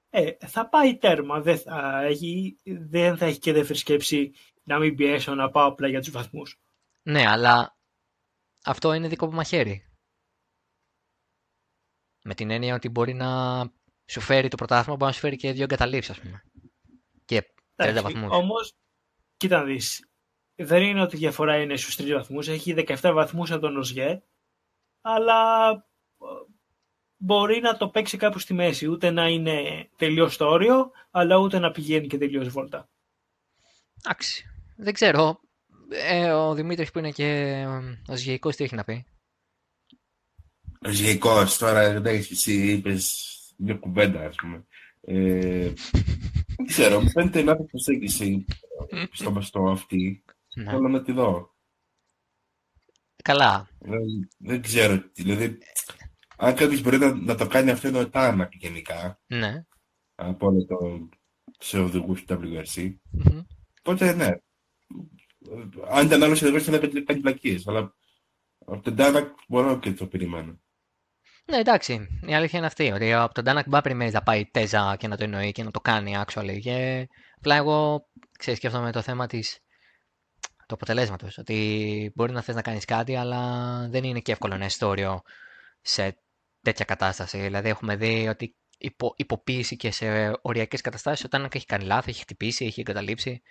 [0.10, 1.42] ε, θα πάει τέρμα.
[1.42, 4.32] Δεν θα, έχει, δεν θα έχει και δεύτερη σκέψη
[4.64, 6.60] να μην πιέσω να πάω απλά για τους βαθμούς.
[7.04, 7.78] Ναι, αλλά
[8.66, 9.90] αυτό είναι δικό μου μαχαίρι.
[12.24, 13.62] Με την έννοια ότι μπορεί να
[14.06, 16.44] σου φέρει το πρωτάθλημα, μπορεί να σου φέρει και δύο εγκαταλείψεις, ας πούμε.
[17.26, 18.32] Και 30 βαθμούς.
[18.32, 18.74] Όμως,
[19.38, 20.10] κοίτα να δεις.
[20.56, 22.48] Δεν είναι ότι η διαφορά είναι στους τρεις βαθμούς.
[22.48, 24.22] Έχει 17 βαθμούς από τον Οζιέ.
[25.02, 25.72] Αλλά
[27.18, 28.88] μπορεί να το παίξει κάπου στη μέση.
[28.88, 32.90] Ούτε να είναι τελείως στο όριο, αλλά ούτε να πηγαίνει και τελείως βόλτα.
[34.04, 34.46] Εντάξει.
[34.76, 35.40] Δεν ξέρω.
[35.90, 37.64] Ε, ο Δημήτρης που είναι και
[38.08, 39.06] ο Ζυγικός τι έχει να πει;
[40.86, 43.26] Ο Ζυγικός τώρα, δεν εσύ είπες
[43.58, 44.66] μια κουβέντα ας πούμε.
[45.02, 45.74] Ε,
[46.58, 48.46] δεν ξέρω, μου φαίνεται λάθος προσέγγιση
[49.12, 50.24] στο μαστό αυτή.
[50.56, 50.70] Ναι.
[50.70, 51.56] Θέλω να τη δω.
[53.24, 53.68] Καλά.
[53.80, 55.58] Δεν, δεν ξέρω, δηλαδή
[56.38, 59.20] αν κάποιος μπορεί να, να, το κάνει αυτό είναι ο Τάρμακ γενικά.
[59.28, 59.66] Ναι.
[60.16, 61.08] Από όλο το
[61.60, 62.76] σε οδηγού του WRC.
[62.78, 63.46] Mm-hmm.
[63.80, 64.30] Οπότε ναι.
[65.90, 67.60] Αν ήταν άλλος οδηγό θα έπρεπε να κάνει πλακίε.
[67.66, 67.96] Αλλά
[68.66, 70.60] από τον Τάρμακ μπορώ και το περιμένω.
[71.46, 72.20] Ναι, εντάξει.
[72.28, 72.92] Η αλήθεια είναι αυτή.
[72.92, 75.72] Ότι από τον Τάρμακ μπα περιμένεις να πάει τέζα και να το εννοεί και να
[75.72, 76.60] το κάνει actually.
[76.62, 78.08] Και απλά εγώ
[78.40, 79.60] ξέρεις, σκέφτομαι το θέμα της
[80.68, 81.28] τους αποτελέσματο.
[81.38, 83.42] Ότι μπορεί να θες να κάνεις κάτι, αλλά
[83.90, 85.22] δεν είναι και εύκολο ένα ιστορίο
[85.82, 86.18] σε
[86.62, 87.40] τέτοια κατάσταση.
[87.40, 92.22] Δηλαδή έχουμε δει ότι υπο, υποποίηση και σε οριακές καταστάσεις όταν έχει κάνει λάθη, έχει
[92.22, 93.42] χτυπήσει, έχει εγκαταλείψει.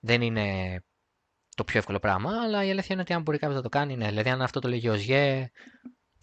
[0.00, 0.78] Δεν είναι
[1.54, 3.96] το πιο εύκολο πράγμα, αλλά η αλήθεια είναι ότι αν μπορεί κάποιος να το κάνει,
[3.96, 4.08] ναι.
[4.08, 5.50] Δηλαδή αν αυτό το λέγει ο ΖΓΕ,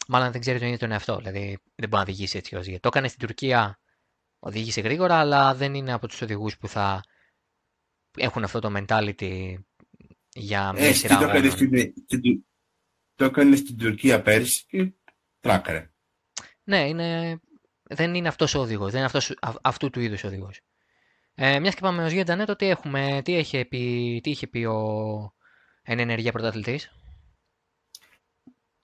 [0.07, 1.17] μάλλον δεν ξέρει τον ίδιο τον εαυτό.
[1.17, 2.79] Δηλαδή δεν μπορεί να οδηγήσει έτσι ο ΖΓΕ.
[2.79, 3.79] Το έκανε στην Τουρκία,
[4.39, 7.03] οδήγησε γρήγορα, αλλά δεν είναι από τους οδηγούς που θα
[8.17, 9.53] έχουν αυτό το mentality
[10.37, 12.45] για μια ε, σειρά το έκανε, στην,
[13.15, 14.91] το έκανε στην Τουρκία πέρσι και
[15.39, 15.91] τράκαρε.
[16.63, 17.39] Ναι, είναι...
[17.83, 20.61] δεν είναι αυτός ο οδηγός, δεν είναι αυτός, αυτού του είδους ο οδηγός.
[21.33, 25.33] Ε, μιας και πάμε ως Γιάντα τι έχουμε, τι, είχε πει, τι είχε πει ο
[25.81, 26.91] εν ενεργεία πρωταθλητής;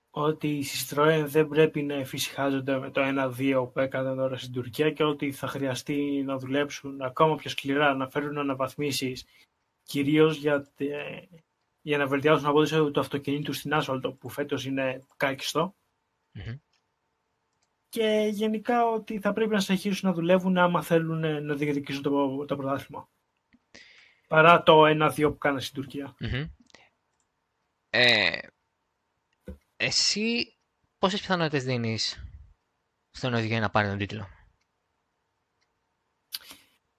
[0.10, 3.02] Ότι οι Citroën δεν πρέπει να εφησυχάζονται με το
[3.38, 7.94] 1-2 που έκαναν τώρα στην Τουρκία και ότι θα χρειαστεί να δουλέψουν ακόμα πιο σκληρά,
[7.94, 9.26] να φέρουν αναβαθμίσεις
[9.84, 10.74] κυρίως για,
[11.82, 15.76] για να βελτιώσουν την απόδοση του αυτοκινήτου στην άσφαλτο που φέτος είναι κάκιστο
[17.90, 22.56] και γενικά ότι θα πρέπει να συνεχίσουν να δουλεύουν άμα θέλουν να διεκδικήσουν το, το
[22.56, 23.10] πρωτάθλημα.
[24.28, 26.16] Παρά το 1-2 που κάνανε στην τουρκια
[27.90, 28.38] Ε,
[29.76, 30.58] εσύ
[30.98, 32.24] πόσες πιθανότητες δίνεις
[33.12, 34.28] στον οδηγό να πάρει τον τίτλο;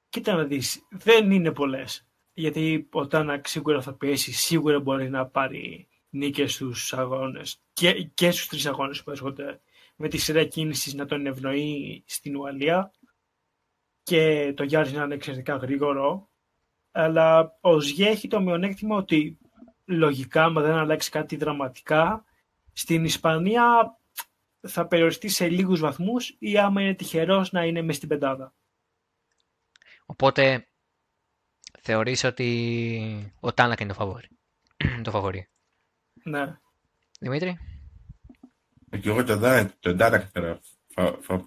[0.09, 2.07] Κοίτα να δεις, δεν είναι πολλές.
[2.35, 8.31] Γιατί ο Τάνακ σίγουρα θα πιέσει, σίγουρα μπορεί να πάρει νίκες στους αγώνες και, και
[8.31, 9.61] στους τρεις αγώνες που έρχονται
[9.97, 12.93] με τη σειρά κίνησης να τον ευνοεί στην Ουαλία
[14.03, 16.29] και το Γιάννη να είναι εξαιρετικά γρήγορο.
[16.91, 19.39] Αλλά ο Ζιέ έχει το μειονέκτημα ότι
[19.85, 22.25] λογικά, μα δεν αλλάξει κάτι δραματικά,
[22.73, 23.97] στην Ισπανία
[24.61, 28.55] θα περιοριστεί σε λίγους βαθμούς ή άμα είναι τυχερός να είναι μέσα στην πεντάδα.
[30.07, 30.69] Οπότε
[31.85, 34.29] θεωρείς ότι ο Τάνακ είναι το φαβόρι.
[35.05, 35.49] το φαβόρι.
[36.23, 36.59] Ναι.
[37.21, 37.59] Δημήτρη;
[39.01, 40.61] Και εγώ τον Ντάρα τώρα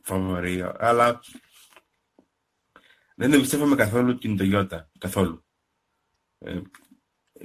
[0.02, 1.19] φαβορεί, αλλά
[3.15, 4.80] δεν εμπιστεύομαι καθόλου την Toyota.
[4.97, 5.45] Καθόλου.
[6.38, 6.62] Ε,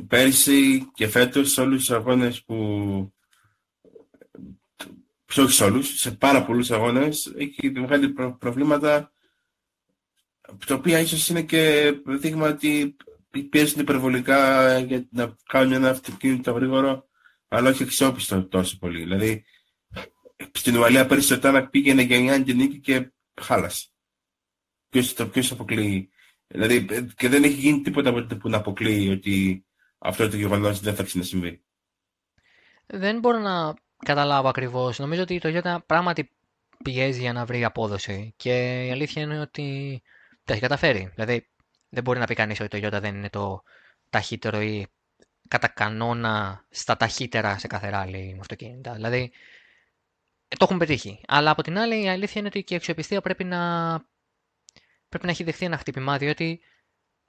[0.06, 2.56] πέρυσι και φέτος σε όλους τους αγώνες που
[5.24, 9.12] πιο όχι σε όλους, σε πάρα πολλούς αγώνες έχει βγάλει προ, προβλήματα
[10.66, 12.96] τα οποία ίσως είναι και δείγμα ότι
[13.50, 17.06] πιέζουν υπερβολικά για να κάνουν ένα αυτοκίνητο γρήγορο
[17.48, 18.98] αλλά όχι αξιόπιστο τόσο πολύ.
[18.98, 19.44] Δηλαδή
[20.52, 23.86] στην Ουαλία πέρυσι ο Τάνακ πήγαινε για μια νίκη και χάλασε.
[24.88, 26.10] Ποιος, το, ποιος αποκλείει.
[26.46, 29.64] Δηλαδή, και δεν έχει γίνει τίποτα που να αποκλείει ότι
[29.98, 31.62] αυτό το γεγονός δεν θα ξανασυμβεί.
[32.86, 34.98] Δεν μπορώ να καταλάβω ακριβώς.
[34.98, 36.30] Νομίζω ότι το Toyota πράγματι
[36.84, 38.34] πιέζει για να βρει απόδοση.
[38.36, 40.02] Και η αλήθεια είναι ότι
[40.44, 41.12] τα έχει καταφέρει.
[41.14, 41.48] Δηλαδή,
[41.88, 43.62] δεν μπορεί να πει κανείς ότι το Toyota δεν είναι το
[44.10, 44.86] ταχύτερο ή
[45.48, 48.92] κατά κανόνα στα ταχύτερα σε κάθε ράλι αυτοκίνητα.
[48.94, 49.32] Δηλαδή,
[50.48, 51.20] το έχουν πετύχει.
[51.26, 53.58] Αλλά από την άλλη η αλήθεια είναι ότι και η αξιοπιστία πρέπει να,
[55.08, 56.60] πρέπει να έχει δεχθεί ένα χτύπημα, διότι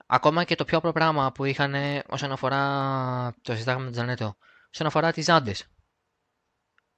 [0.06, 1.74] ακόμα και το πιο απλό πράγμα που είχαν
[2.06, 4.36] όσον αφορά το συζητάγαμε με τον Τζανέτο,
[4.72, 5.66] όσον αφορά τις Ζάντες,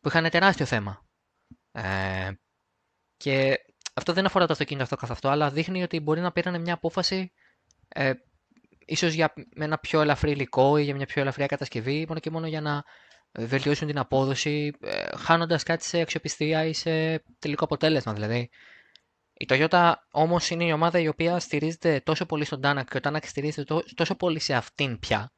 [0.01, 1.07] που είχαν τεράστιο θέμα.
[1.73, 2.33] Ε,
[3.17, 3.66] και
[3.97, 6.75] αυτό δεν αφορά το αυτοκίνητο αυτό καθ' αυτό, αλλά δείχνει ότι μπορεί να πήραν μια
[6.75, 7.33] απόφαση
[7.89, 8.13] ε,
[8.87, 12.31] ίσως για με ένα πιο ελαφρύ υλικό ή για μια πιο ελαφριά κατασκευή, μόνο και
[12.31, 12.85] μόνο για να
[13.33, 18.13] βελτιώσουν την απόδοση, ε, χάνοντας κάτι σε αξιοπιστία ή σε τελικό αποτέλεσμα.
[18.13, 18.51] Δηλαδή,
[19.33, 23.01] η Toyota όμως είναι η ομάδα η οποία στηρίζεται τόσο πολύ στον Τάνακ και ο
[23.01, 25.33] Τάνακ στηρίζεται τόσο πολύ σε αυτήν πια,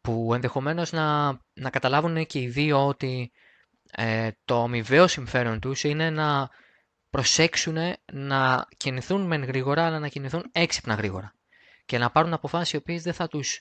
[0.00, 3.32] που ενδεχομένως να, να καταλάβουν και οι δύο ότι
[3.90, 6.48] ε, το αμοιβαίο συμφέρον τους είναι να
[7.10, 7.76] προσέξουν
[8.12, 11.34] να κινηθούν μεν γρήγορα, αλλά να κινηθούν έξυπνα γρήγορα.
[11.84, 13.60] Και να πάρουν αποφάσεις οι οποίες δεν θα τους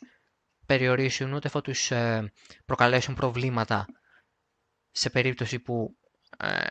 [0.66, 2.32] περιορίσουν, ούτε θα τους ε,
[2.66, 3.86] προκαλέσουν προβλήματα
[4.92, 5.98] σε περίπτωση που
[6.38, 6.70] ε,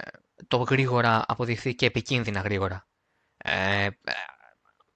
[0.49, 2.89] το γρήγορα αποδειχθεί και επικίνδυνα γρήγορα.
[3.37, 3.89] Ε,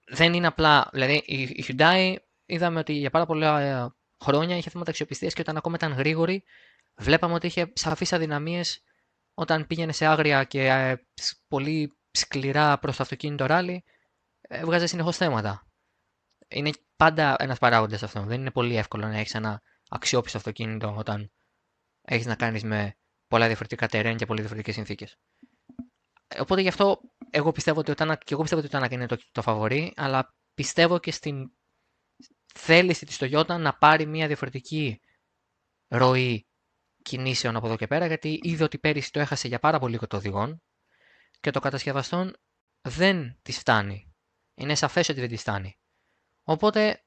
[0.07, 2.15] δεν είναι απλά, δηλαδή η Hyundai
[2.47, 6.45] είδαμε ότι για πάρα πολλά χρόνια είχε θέματα αξιοπιστίας και όταν ακόμα ήταν γρήγορη
[6.97, 8.83] βλέπαμε ότι είχε σαφείς αδυναμίες
[9.35, 10.97] όταν πήγαινε σε άγρια και ε,
[11.49, 13.85] πολύ σκληρά προς το αυτοκίνητο ράλι,
[14.41, 15.67] έβγαζε συνεχώς θέματα.
[16.49, 18.23] Είναι πάντα ένας παράγοντας αυτό.
[18.23, 21.31] Δεν είναι πολύ εύκολο να έχεις ένα αξιόπιστο αυτοκίνητο όταν
[22.03, 25.17] έχεις να κάνεις με πολλά διαφορετικά τερέν και πολύ διαφορετικές συνθήκες.
[26.39, 29.07] Οπότε γι' αυτό εγώ πιστεύω ότι ο Τάνακ, και εγώ πιστεύω ότι ο Τάνακ είναι
[29.07, 31.53] το, το φαβορή, αλλά πιστεύω και στην
[32.55, 35.01] θέληση της Toyota να πάρει μια διαφορετική
[35.89, 36.47] ροή
[37.03, 40.17] κινήσεων από εδώ και πέρα, γιατί είδε ότι πέρυσι το έχασε για πάρα πολύ το
[40.17, 40.63] οδηγών
[41.41, 42.37] και το κατασκευαστών
[42.81, 44.15] δεν της φτάνει.
[44.55, 45.79] Είναι σαφές ότι δεν της φτάνει.
[46.43, 47.05] Οπότε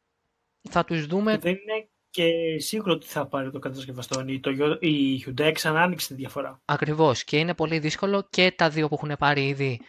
[0.69, 1.37] θα τους δούμε...
[1.37, 4.27] Δεν είναι και σίγουρο ότι θα πάρει το κατασκευαστών.
[4.27, 6.61] Η, το, η Hyundai ξανά άνοιξε τη διαφορά.
[6.65, 9.81] Ακριβώς και είναι πολύ δύσκολο και τα δύο που έχουν πάρει ήδη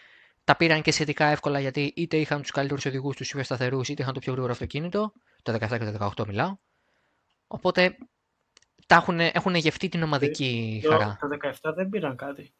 [0.46, 4.02] τα πήραν και σχετικά εύκολα γιατί είτε είχαν τους καλύτερους οδηγούς, τους πιο σταθερούς, είτε
[4.02, 5.12] είχαν το πιο γρήγορο αυτοκίνητο.
[5.42, 6.56] Το 17 και το 18 μιλάω.
[7.46, 7.96] Οπότε
[8.86, 11.18] τα έχουν, έχουν γευτεί την ομαδική το, χαρά.
[11.20, 11.28] Το
[11.62, 12.54] 17 δεν πήραν κάτι.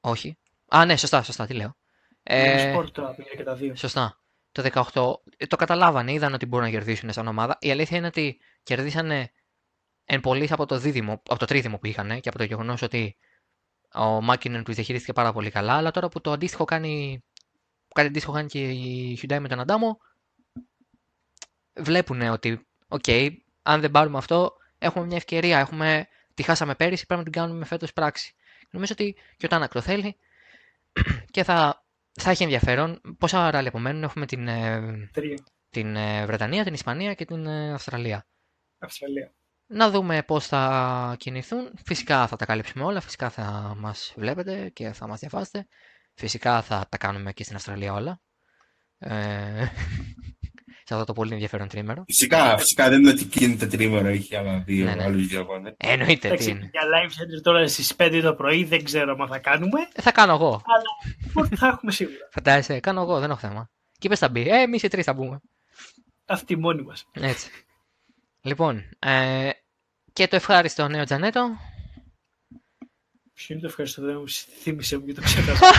[0.00, 0.38] Όχι.
[0.68, 1.76] Α, ναι, σωστά, σωστά, τι λέω.
[2.22, 3.76] Ε, sport τώρα πήγε και τα δύο.
[3.76, 4.20] Σωστά.
[4.52, 7.58] Το 18 ε, το καταλάβανε, είδαν ότι μπορούν να κερδίσουν σαν ομάδα.
[7.60, 9.32] Η αλήθεια είναι ότι κερδίσανε
[10.04, 13.16] εν πολύ από το, δίδυμο, από το τρίδυμο που είχαν και από το γεγονός ότι
[13.94, 15.72] ο Μάκινεν τους διαχειρίστηκε πάρα πολύ καλά.
[15.72, 17.24] Αλλά τώρα που το αντίστοιχο κάνει,
[17.94, 19.98] κάτι αντίστοιχο κάνει και η Hyundai με τον Αντάμο,
[21.80, 23.30] βλέπουν ότι, OK, okay,
[23.62, 25.58] αν δεν πάρουμε αυτό, έχουμε μια ευκαιρία.
[25.58, 28.34] Έχουμε, τη χάσαμε πέρυσι, πρέπει να την κάνουμε φέτος πράξη.
[28.70, 30.16] Νομίζω ότι και ο Τάνακ το θέλει
[31.34, 33.00] και θα, θα έχει ενδιαφέρον.
[33.18, 35.10] Πόσα ράλι απομένουν, έχουμε την, ε,
[35.70, 38.26] την ε, Βρετανία, την Ισπανία και την ε, Αυστραλία.
[38.78, 39.32] Αυστραλία.
[39.66, 41.70] Να δούμε πώς θα κινηθούν.
[41.84, 45.66] Φυσικά θα τα καλύψουμε όλα, φυσικά θα μας βλέπετε και θα μας διαβάσετε.
[46.14, 48.20] Φυσικά θα τα κάνουμε και στην Αυστραλία όλα.
[48.98, 49.66] Ε,
[50.90, 52.04] σε αυτό το πολύ ενδιαφέρον τρίμερο.
[52.06, 55.04] Φυσικά, φυσικά δεν είναι ότι κινείται τρίμερο, έχει άλλα δύο, ναι, ναι.
[55.04, 55.74] άλλους δύο αγώνες.
[55.76, 56.34] Εννοείται.
[56.34, 56.70] Τι είναι.
[56.72, 59.80] Για live center τώρα στις 5 το πρωί δεν ξέρω μα θα κάνουμε.
[59.92, 60.62] Ε, θα κάνω εγώ.
[60.64, 62.28] Αλλά θα έχουμε σίγουρα.
[62.34, 63.70] Φαντάζεσαι, κάνω εγώ, δεν έχω θέμα.
[63.98, 64.48] Και είπε θα μπει.
[64.48, 65.40] Ε, εμείς οι τρεις θα μπούμε.
[66.26, 67.06] Αυτή μόνοι μας.
[67.12, 67.50] Έτσι.
[68.40, 69.50] Λοιπόν, ε,
[70.12, 71.48] και το ευχάριστο νέο Τζανέτο.
[73.34, 74.28] Ποιο είναι το ευχαριστώ, δεν μου
[74.62, 75.66] θύμισε μου και το ξέχασα.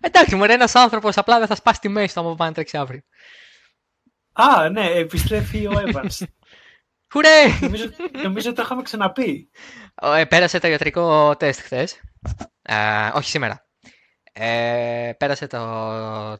[0.00, 3.00] Εντάξει, μου ένας άνθρωπος απλά δεν θα σπάσει τη μέση του άμα πάνε τρέξει αύριο.
[4.32, 6.26] Α, ναι, επιστρέφει ο Evans.
[7.12, 7.58] Χουρέ!
[7.60, 7.84] νομίζω,
[8.22, 9.50] νομίζω το είχαμε ξαναπεί.
[10.02, 12.00] Ε, πέρασε το ιατρικό τεστ χθες.
[12.62, 13.66] Ε, όχι σήμερα.
[14.32, 15.58] Ε, πέρασε, το,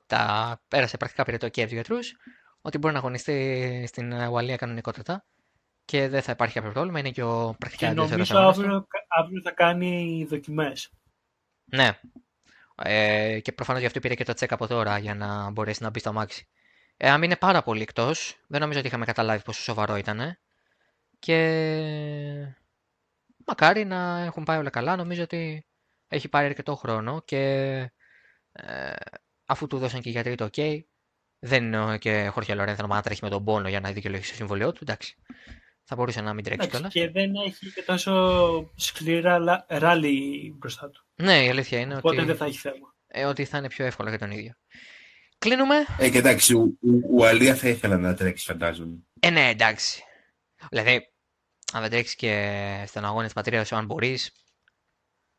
[0.07, 2.17] τα, πέρασε πρακτικά πήρε το και από του γιατρούς
[2.61, 5.25] ότι μπορεί να αγωνιστεί στην Ουαλία κανονικότατα
[5.85, 6.99] και δεν θα υπάρχει κάποιο πρόβλημα.
[6.99, 10.91] Είναι και ο πρακτικά Και νομίζω αύριο, αύριο θα κάνει δοκιμές.
[11.65, 11.99] Ναι,
[12.83, 15.91] ε, και προφανώς γι' αυτό πήρε και το τσεκ από τώρα για να μπορέσει να
[15.91, 16.49] μπει στο αμάξι.
[16.97, 20.39] Ε, αν είναι πάρα πολύ εκτός, δεν νομίζω ότι είχαμε καταλάβει πόσο σοβαρό ήταν.
[21.19, 22.55] Και
[23.47, 24.97] μακάρι να έχουν πάει όλα καλά.
[24.97, 25.67] Νομίζω ότι
[26.09, 27.39] έχει πάρει αρκετό χρόνο και
[28.53, 28.93] ε,
[29.47, 30.81] αφού του δώσαν και οι γιατροί το OK,
[31.39, 34.73] δεν είναι και Χόρχε Λορένθο να τρέχει με τον πόνο για να δικαιολογήσει το συμβολιό
[34.73, 34.79] του.
[34.83, 35.17] Εντάξει.
[35.91, 36.93] Θα μπορούσε να μην τρέξει κιόλας.
[36.93, 41.05] Και δεν έχει και τόσο σκληρά ράλι μπροστά του.
[41.15, 42.27] Ναι, η αλήθεια είναι Οπότε ότι...
[42.27, 42.95] δεν θα έχει θέμα.
[43.07, 44.53] Ε, ότι θα είναι πιο εύκολο για τον ίδιο.
[45.39, 45.75] Κλείνουμε.
[45.99, 48.97] Ε, και εντάξει, ο, ο, ο Αλία θα ήθελα να τρέξει, φαντάζομαι.
[49.21, 50.03] Ε, ναι, εντάξει.
[50.71, 51.13] Δηλαδή,
[51.73, 54.33] αν δεν τρέξει και στον αγώνα της πατρίδας σου, αν μπορείς,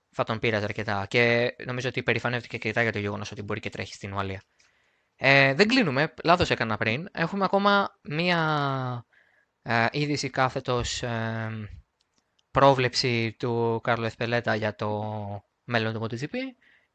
[0.10, 1.06] θα τον πήραζε αρκετά.
[1.10, 4.44] Και νομίζω ότι υπερηφανεύτηκε αρκετά για το γεγονός ότι μπορεί και τρέχει στην Ουαλία.
[5.16, 6.14] Ε, δεν κλείνουμε.
[6.24, 7.10] Λάθος έκανα πριν.
[7.12, 9.08] Έχουμε ακόμα μία
[9.72, 11.70] ε, είδηση κάθετος ε,
[12.52, 15.04] πρόβλεψη του Κάρλο Εσπελέτα για το
[15.64, 16.34] μέλλον του MotoGP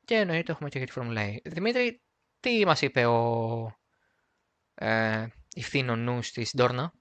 [0.04, 1.37] και εννοείται έχουμε και για τη Formula E.
[1.44, 2.00] Δημήτρη,
[2.40, 3.78] τι μας είπε ο
[4.74, 6.92] ε, ευθύνων νους της Ντόρνα;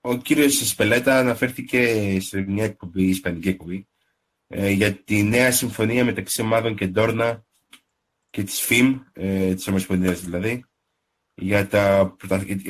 [0.00, 3.88] Ο κύριος Εσπελέτα αναφέρθηκε σε μια εκπομπή, ισπανική εκπομπή,
[4.46, 7.44] ε, για τη νέα συμφωνία μεταξύ ομάδων και Ντόρνα
[8.30, 10.64] και της ΦΙΜ, ε, της Ομοσπονδίας δηλαδή,
[11.36, 12.16] για τα,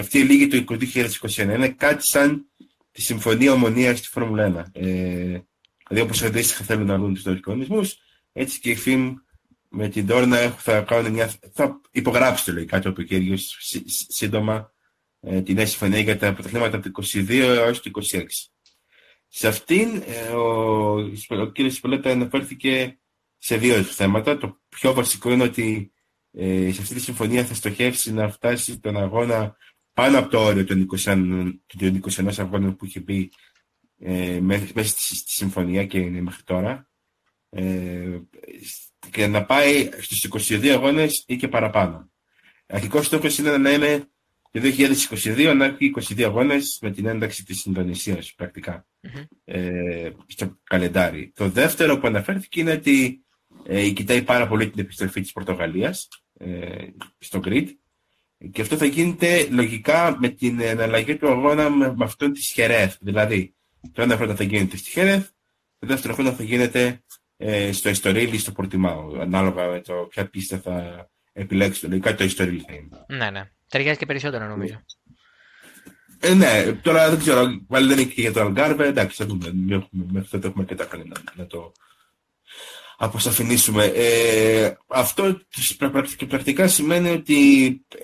[0.01, 2.47] αυτή η λίγη του 2021 είναι κάτι σαν
[2.93, 4.81] τη Συμφωνία Ομονίας στη Φόρμουλα 1.
[4.81, 5.39] Ε,
[5.89, 7.99] δηλαδή όπως αντίστοιχα θέλουν να δουν τους κανονισμούς,
[8.33, 9.15] έτσι και η ΦΙΜ
[9.69, 13.37] με την Ντόρνα θα, κάνουν μια, θα υπογράψει το λέει κάτι από ο
[14.09, 14.73] σύντομα
[15.21, 18.23] ε, τη νέα συμφωνία για τα πρωταθλήματα από το 22 έως το 26.
[19.29, 20.93] Σε αυτήν ε, ο,
[21.29, 21.71] ο κ.
[21.71, 22.99] Σπολέτα αναφέρθηκε
[23.39, 24.39] σε δύο θέματα.
[24.39, 25.93] Το πιο βασικό είναι ότι
[26.39, 29.57] ε, σε αυτή τη συμφωνία θα στοχεύσει να φτάσει τον αγώνα
[29.93, 33.31] πάνω από το όριο των 21, των 21 αγώνων που είχε πει
[33.99, 36.89] ε, μέσα στη, συμφωνία και είναι μέχρι τώρα
[37.51, 38.19] ε,
[39.11, 42.11] και να πάει στους 22 αγώνες ή και παραπάνω.
[42.67, 44.09] Αρχικός στόχος είναι να είναι
[44.51, 48.87] το 2022 να έχει 22 αγώνες με την ένταξη της Ινδονησίας πρακτικά
[49.45, 51.33] ε, στο καλεντάρι.
[51.35, 53.25] Το δεύτερο που αναφέρθηκε είναι ότι
[53.67, 56.26] ε, κοιτάει πάρα πολύ την επιστροφή της Πορτογαλίας ε,
[57.19, 57.67] στο grid
[58.51, 62.97] και αυτό θα γίνεται λογικά με την εναλλαγή του αγώνα με, με αυτόν της Χερέθ.
[63.01, 63.55] Δηλαδή,
[63.93, 65.29] το ένα χρόνο θα γίνεται στη Χερέθ,
[65.79, 67.05] το δεύτερο χρόνο θα γίνεται
[67.37, 71.87] ε, στο Ιστορίλ ή στο Πορτιμάο, ανάλογα με το ποια πίστα θα επιλέξει.
[71.87, 73.05] Λογικά το Ιστορίλ θα είναι.
[73.09, 73.51] Ναι, ναι.
[73.69, 74.85] Ταιριάζει και περισσότερο νομίζω.
[76.21, 79.53] Ε, ναι, τώρα δεν ξέρω, πάλι δεν είναι και για το Αλγκάρβε, εντάξει, θα δούμε,
[79.91, 81.73] μέχρι τότε έχουμε και τα να, να το
[82.97, 83.85] αποσαφηνίσουμε.
[83.85, 85.41] Ε, αυτό
[86.29, 88.01] πρακτικά σημαίνει ότι ε,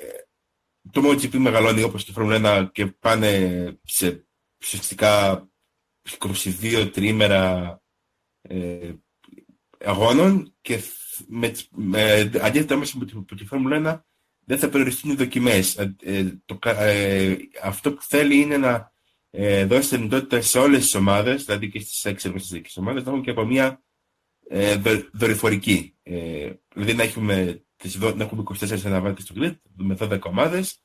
[0.90, 4.26] το MotoGP μεγαλώνει όπως και Formula 1 και πάνε σε
[4.62, 5.44] ουσιαστικά
[6.18, 7.76] 22 τρίμερα
[8.42, 8.92] ε,
[9.85, 10.81] αγώνων και
[11.26, 14.00] με, με, αντίθετα μέσα με τη, τη Formula 1
[14.44, 15.76] δεν θα περιοριστούν οι δοκιμές.
[15.76, 18.92] Ε, ε, το, ε, αυτό που θέλει είναι να
[19.31, 23.11] ε, δώσει την δυνατότητα σε όλες τις ομάδες, δηλαδή και στις έξι εργαστικές ομάδες, να
[23.11, 23.83] έχουν και από μια
[24.55, 24.81] ε,
[25.12, 25.97] δορυφορική.
[26.03, 27.65] Ε, δηλαδή να έχουμε,
[28.17, 30.83] να έχουμε 24 αναβάτες στο grid με 12 ομάδες,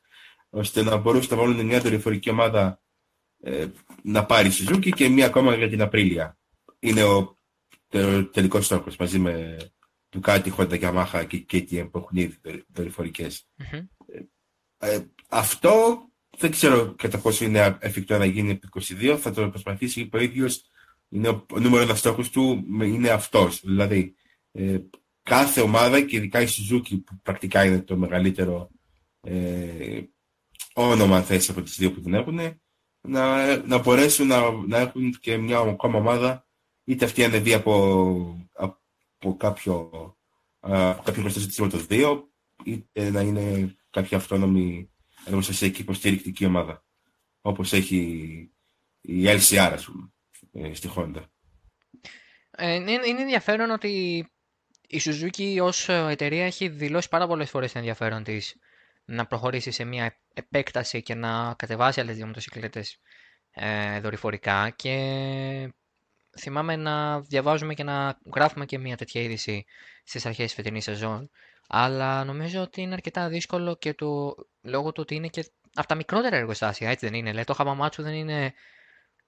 [0.50, 2.82] ώστε να μπορούσαν να βάλουν μια δορυφορική ομάδα
[3.44, 3.66] ε,
[4.04, 6.38] να πάρει η Suzuki και μια ακόμα για την Απρίλια.
[6.80, 7.38] Είναι ο
[7.88, 9.58] τε, τελικός στόχος μαζί με
[10.10, 13.48] του κάτι Honda, Yamaha και KTM που έχουν ήδη δορυφορικές.
[13.58, 13.86] Mm-hmm.
[14.78, 15.00] Ε,
[15.30, 16.02] αυτό
[16.38, 20.64] δεν ξέρω κατά πόσο είναι εφικτό να γίνει από 22, θα το προσπαθήσει ο ίδιος
[21.10, 23.62] είναι ο, ο νούμερο ένα στόχος του είναι αυτός.
[23.62, 24.16] Δηλαδή,
[24.52, 24.80] ε,
[25.24, 28.70] κάθε ομάδα και ειδικά η Suzuki που πρακτικά είναι το μεγαλύτερο
[29.22, 30.02] ε,
[30.74, 32.40] όνομα θέση από τις δύο που την έχουν,
[33.02, 36.48] να, να μπορέσουν να, να έχουν και μια ακόμα ομάδα,
[36.84, 39.90] είτε αυτή ανεβεί από, από κάποιο,
[40.60, 42.24] α, κάποιο γνωστό το 2,
[42.64, 44.92] είτε να είναι κάποια αυτόνομη
[45.26, 46.86] εργοστασιακή υποστηρικτική ομάδα.
[47.42, 47.98] Όπως έχει
[49.02, 50.12] η LCR, ας πούμε.
[50.54, 51.24] Ε, στη Honda.
[52.52, 53.90] Ε, είναι, είναι ενδιαφέρον ότι
[54.88, 58.56] η Suzuki ως εταιρεία έχει δηλώσει πάρα πολλές φορές το ενδιαφέρον της
[59.06, 63.00] να προχωρήσει σε μια επέκταση και να κατεβάσει άλλες δύο μοτοσυκλέτες
[63.52, 65.74] ε, δορυφορικά και
[66.40, 69.66] θυμάμαι να διαβάζουμε και να γράφουμε και μια τέτοια είδηση
[70.04, 71.30] στις αρχές της φετινής σεζόν
[71.68, 75.96] αλλά νομίζω ότι είναι αρκετά δύσκολο και το, λόγω του ότι είναι και από τα
[75.96, 77.34] μικρότερα εργοστάσια, έτσι δεν είναι.
[77.34, 78.54] Λέει, το Χαμαμάτσου δεν είναι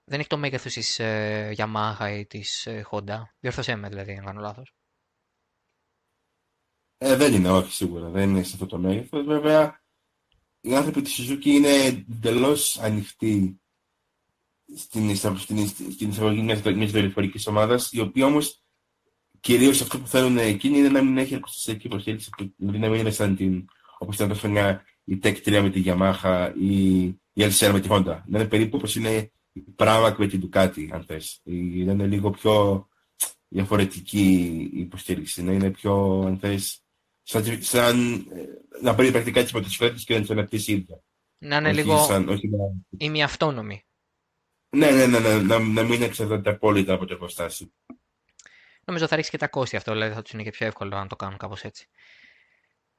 [0.04, 3.22] δεν έχει το μέγεθος της ε, Yamaha ή της ε, Honda.
[3.40, 4.74] Διορθώσέ με δηλαδή, αν κάνω λάθος.
[6.98, 8.08] Ε, δεν είναι, όχι σίγουρα.
[8.08, 9.24] Δεν είναι σε αυτό το μέγεθος.
[9.24, 9.82] Βέβαια,
[10.60, 13.60] οι άνθρωποι της Suzuki είναι εντελώς ανοιχτοί
[14.76, 18.62] στην, στην, στην εισαγωγή μιας δορυφορικής ομάδας, η οποία όμως
[19.40, 23.10] κυρίως αυτό που θέλουν εκείνοι είναι να μην έχει ακουστική υποστήριξη, δηλαδή να μην είναι
[23.10, 23.64] σαν την,
[23.98, 24.48] όπως ήταν τόσο
[25.04, 27.02] η Tech 3 με τη Yamaha ή
[27.32, 28.20] η LCR με τη Honda.
[28.26, 29.32] Να είναι περίπου όπως είναι
[29.76, 31.40] πράγμα με την Ducati, αν θες.
[31.44, 32.88] Να είναι λίγο πιο
[33.48, 34.28] διαφορετική
[34.72, 36.82] η υποστήριξη, να είναι πιο, αν θες,
[37.22, 38.44] σαν, σαν ε,
[38.82, 41.02] να παίρνει πρακτικά τις μοτοσυκλέτες και να τις αναπτύσσει ίδια.
[41.38, 42.58] Να είναι λίγο σαν, όχι να...
[42.96, 43.84] ημιαυτόνομη.
[44.76, 47.72] Ναι, ναι, ναι, ναι, να, να μην εξαρτάται απόλυτα από το εργοστάσιο.
[48.84, 51.08] Νομίζω θα ρίξει και τα κόστη αυτό, δηλαδή θα τους είναι και πιο εύκολο αν
[51.08, 51.88] το κάνουν κάπως έτσι.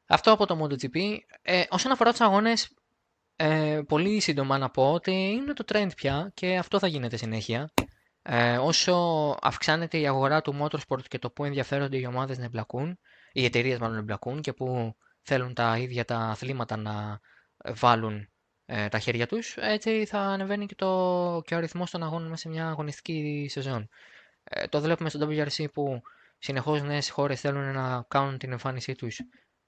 [0.06, 1.18] Αυτό από το MotoGP.
[1.42, 2.74] Ε, όσον αφορά τους αγώνες,
[3.44, 7.74] ε, πολύ σύντομα να πω ότι είναι το trend πια και αυτό θα γίνεται συνέχεια.
[8.22, 8.96] Ε, όσο
[9.42, 13.00] αυξάνεται η αγορά του motorsport και το που ενδιαφέρονται οι ομάδες να εμπλακούν,
[13.32, 17.20] οι εταιρείες μάλλον να εμπλακούν και που θέλουν τα ίδια τα αθλήματα να
[17.66, 18.30] βάλουν
[18.66, 22.42] ε, τα χέρια τους, έτσι θα ανεβαίνει και, το, και ο αριθμός των αγώνων μέσα
[22.42, 23.88] σε μια αγωνιστική σεζόν.
[24.44, 26.02] Ε, το βλέπουμε στο WRC που
[26.38, 29.20] συνεχώς νέες χώρες θέλουν να κάνουν την εμφάνισή τους.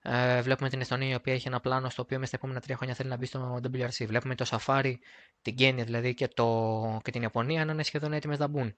[0.06, 2.76] Ε, βλέπουμε την Εστονία η οποία έχει ένα πλάνο στο οποίο μέσα στα επόμενα τρία
[2.76, 4.06] χρόνια θέλει να μπει στο WRC.
[4.06, 4.93] Βλέπουμε το Safari,
[5.41, 8.76] την Kenya δηλαδή και, το, και την Ιαπωνία να είναι σχεδόν έτοιμες να μπουν.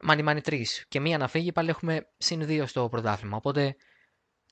[0.00, 0.66] Μάνι μάνι τρει.
[0.88, 3.36] Και μία να φύγει, πάλι έχουμε συν δύο στο πρωτάθλημα.
[3.36, 3.76] Οπότε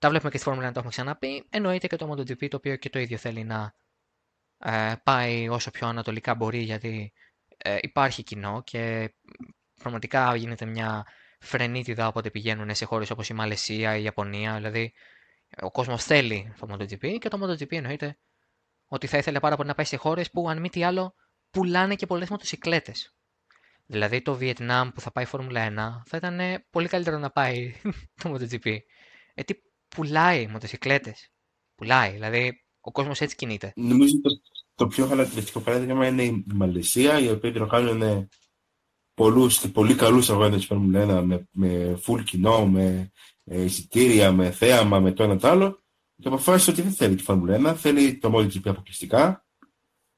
[0.00, 1.46] τα βλέπουμε και στη Φόρμουλα 1, το έχουμε ξαναπεί.
[1.50, 3.74] Εννοείται και το MotoGP, το οποίο και το ίδιο θέλει να
[4.58, 7.12] ε, πάει όσο πιο ανατολικά μπορεί, γιατί
[7.56, 9.14] ε, υπάρχει κοινό και
[9.74, 11.06] πραγματικά γίνεται μια
[11.38, 14.54] φρενίτιδα όποτε πηγαίνουν σε χώρες όπως η Μαλαισία, η Ιαπωνία.
[14.54, 14.92] Δηλαδή,
[15.62, 18.18] ο κόσμος θέλει το MotoGP και το MotoGP εννοείται
[18.86, 21.14] ότι θα ήθελε πάρα πολύ να πάει σε χώρες που, αν μη τι άλλο,
[21.50, 23.14] πουλάνε και πολλές μοτοσυκλέτες.
[23.86, 27.74] Δηλαδή το Βιετνάμ που θα πάει Φόρμουλα 1 θα ήταν πολύ καλύτερο να πάει
[28.22, 28.78] το MotoGP.
[29.34, 31.30] Γιατί πουλάει μοτοσυκλέτες.
[31.74, 33.72] Πουλάει, δηλαδή ο κόσμος έτσι κινείται.
[33.76, 34.30] Νομίζω το,
[34.74, 38.28] το πιο χαρακτηριστικό παράδειγμα είναι η Μαλαισία, η οποία τροχάνουν
[39.14, 43.10] πολλούς και πολύ καλούς αγώνες της Φόρμουλα 1 με, με full κοινό, με ε,
[43.56, 45.82] εισιτήρια, με θέαμα, με το ένα το άλλο
[46.16, 49.44] και αποφάσισε ότι δεν θέλει τη Φόρμουλα 1, θέλει το MotoGP αποκλειστικά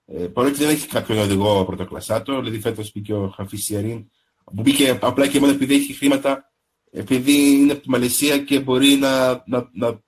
[0.07, 4.11] ε, παρότι δεν έχει κάποιον οδηγό πρωτοκλασσάτο, δηλαδή φέτος μπήκε ο Χαφί Σιαρίν,
[4.45, 6.53] που μπήκε απλά και μόνο επειδή έχει χρήματα,
[6.91, 10.01] επειδή είναι από τη Μαλαισία και μπορεί να, να, να,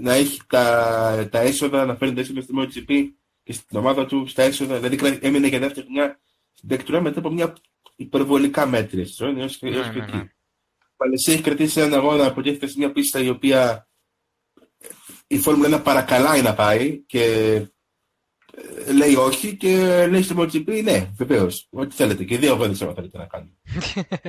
[0.00, 3.04] να έχει τα, τα έσοδα, να φέρνει τα έσοδα στο MotoGP
[3.42, 4.78] και στην ομάδα του στα έσοδα.
[4.78, 6.20] Δηλαδή έμεινε για δεύτερη χρονιά
[6.52, 7.56] στην τεκτουρά μετά από μια
[7.96, 9.70] υπερβολικά μέτρια σεζόν ναι, ναι,
[10.12, 10.30] ναι.
[10.96, 13.88] Η Μαλαισία έχει κρατήσει έναν αγώνα που έρχεται σε μια πίστα η οποία
[15.26, 17.22] η Φόρμουλα 1 παρακαλάει να πάει και
[18.94, 21.68] λέει όχι και λέει στο MotoGP ναι, βεβαίως.
[21.70, 22.24] Ό,τι θέλετε.
[22.24, 23.56] Και δύο αγώνες άμα θέλετε να κάνουμε.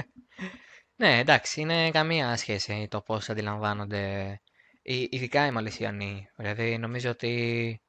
[1.01, 4.41] ναι, εντάξει, είναι καμία σχέση το πώς αντιλαμβάνονται,
[4.81, 6.27] ειδικά οι Μαλαισιανοί.
[6.35, 7.81] Δηλαδή, νομίζω ότι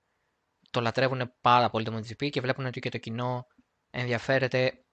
[0.71, 3.47] το λατρεύουν πάρα πολύ το MotoGP και βλέπουν ότι και το κοινό
[3.91, 4.85] ενδιαφέρεται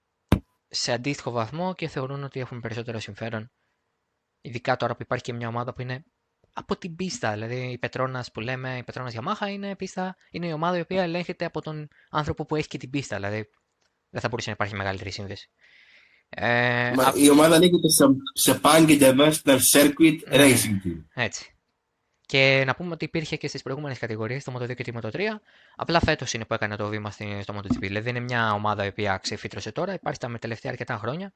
[0.68, 3.50] σε αντίστοιχο βαθμό και θεωρούν ότι έχουν περισσότερο συμφέρον.
[4.46, 6.04] Ειδικά τώρα που υπάρχει και μια ομάδα που είναι
[6.52, 7.32] από την πίστα.
[7.32, 11.02] Δηλαδή η Πετρώνα που λέμε, η Πετρώνα Yamaha είναι, πίστα, είναι η ομάδα η οποία
[11.02, 13.16] ελέγχεται από τον άνθρωπο που έχει και την πίστα.
[13.16, 13.48] Δηλαδή
[14.10, 15.50] δεν θα μπορούσε να υπάρχει μεγαλύτερη σύνδεση.
[16.28, 21.04] Ε, Μα, Η ομάδα ανήκεται σε, σε Pang International Circuit ναι, Racing Team.
[21.14, 21.56] Έτσι.
[22.26, 25.20] Και να πούμε ότι υπήρχε και στις προηγούμενες κατηγορίες, το Moto2 και το Moto3.
[25.76, 27.78] Απλά φέτος είναι που έκανε το βήμα στο MotoGP.
[27.78, 31.32] Δηλαδή είναι μια ομάδα η οποία ξεφύτρωσε τώρα, υπάρχει τα με τελευταία αρκετά χρόνια.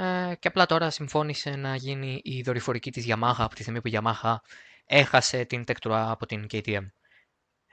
[0.00, 3.88] Ε, και απλά τώρα συμφώνησε να γίνει η δορυφορική της Yamaha από τη στιγμή που
[3.88, 4.36] η Yamaha
[4.84, 6.86] έχασε την τεκτρουά από την KTM.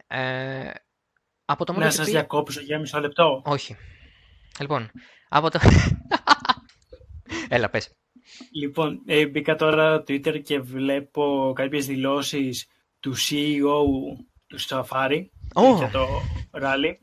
[0.08, 0.70] Ε,
[1.46, 3.42] από το να σας διακόψω για μισό λεπτό.
[3.46, 3.76] Όχι.
[4.60, 4.92] Λοιπόν,
[5.30, 5.60] από το...
[7.48, 7.96] Έλα, πες.
[8.52, 12.68] Λοιπόν, ε, μπήκα τώρα στο Twitter και βλέπω κάποιες δηλώσεις
[13.00, 13.84] του CEO
[14.48, 15.78] του Safari oh.
[15.78, 16.08] για το
[16.52, 16.94] rally.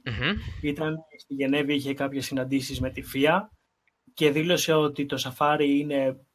[0.62, 3.40] Ήταν στη Γενέβη, είχε κάποιες συναντήσεις με τη FIA
[4.14, 6.26] και δήλωσε ότι το Safari είναι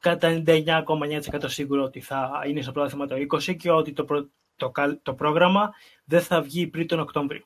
[0.00, 5.14] κατά 99,9% σίγουρο ότι θα είναι στο πρόθυμα το 20 και ότι το, το, το
[5.14, 7.44] πρόγραμμα δεν θα βγει πριν τον Οκτώβριο.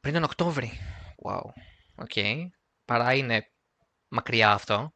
[0.00, 0.70] Πριν τον Οκτώβριο.
[1.22, 1.42] Wow.
[1.94, 2.10] OK.
[2.14, 2.46] Okay.
[2.84, 3.50] Παρά είναι
[4.08, 4.92] μακριά αυτό.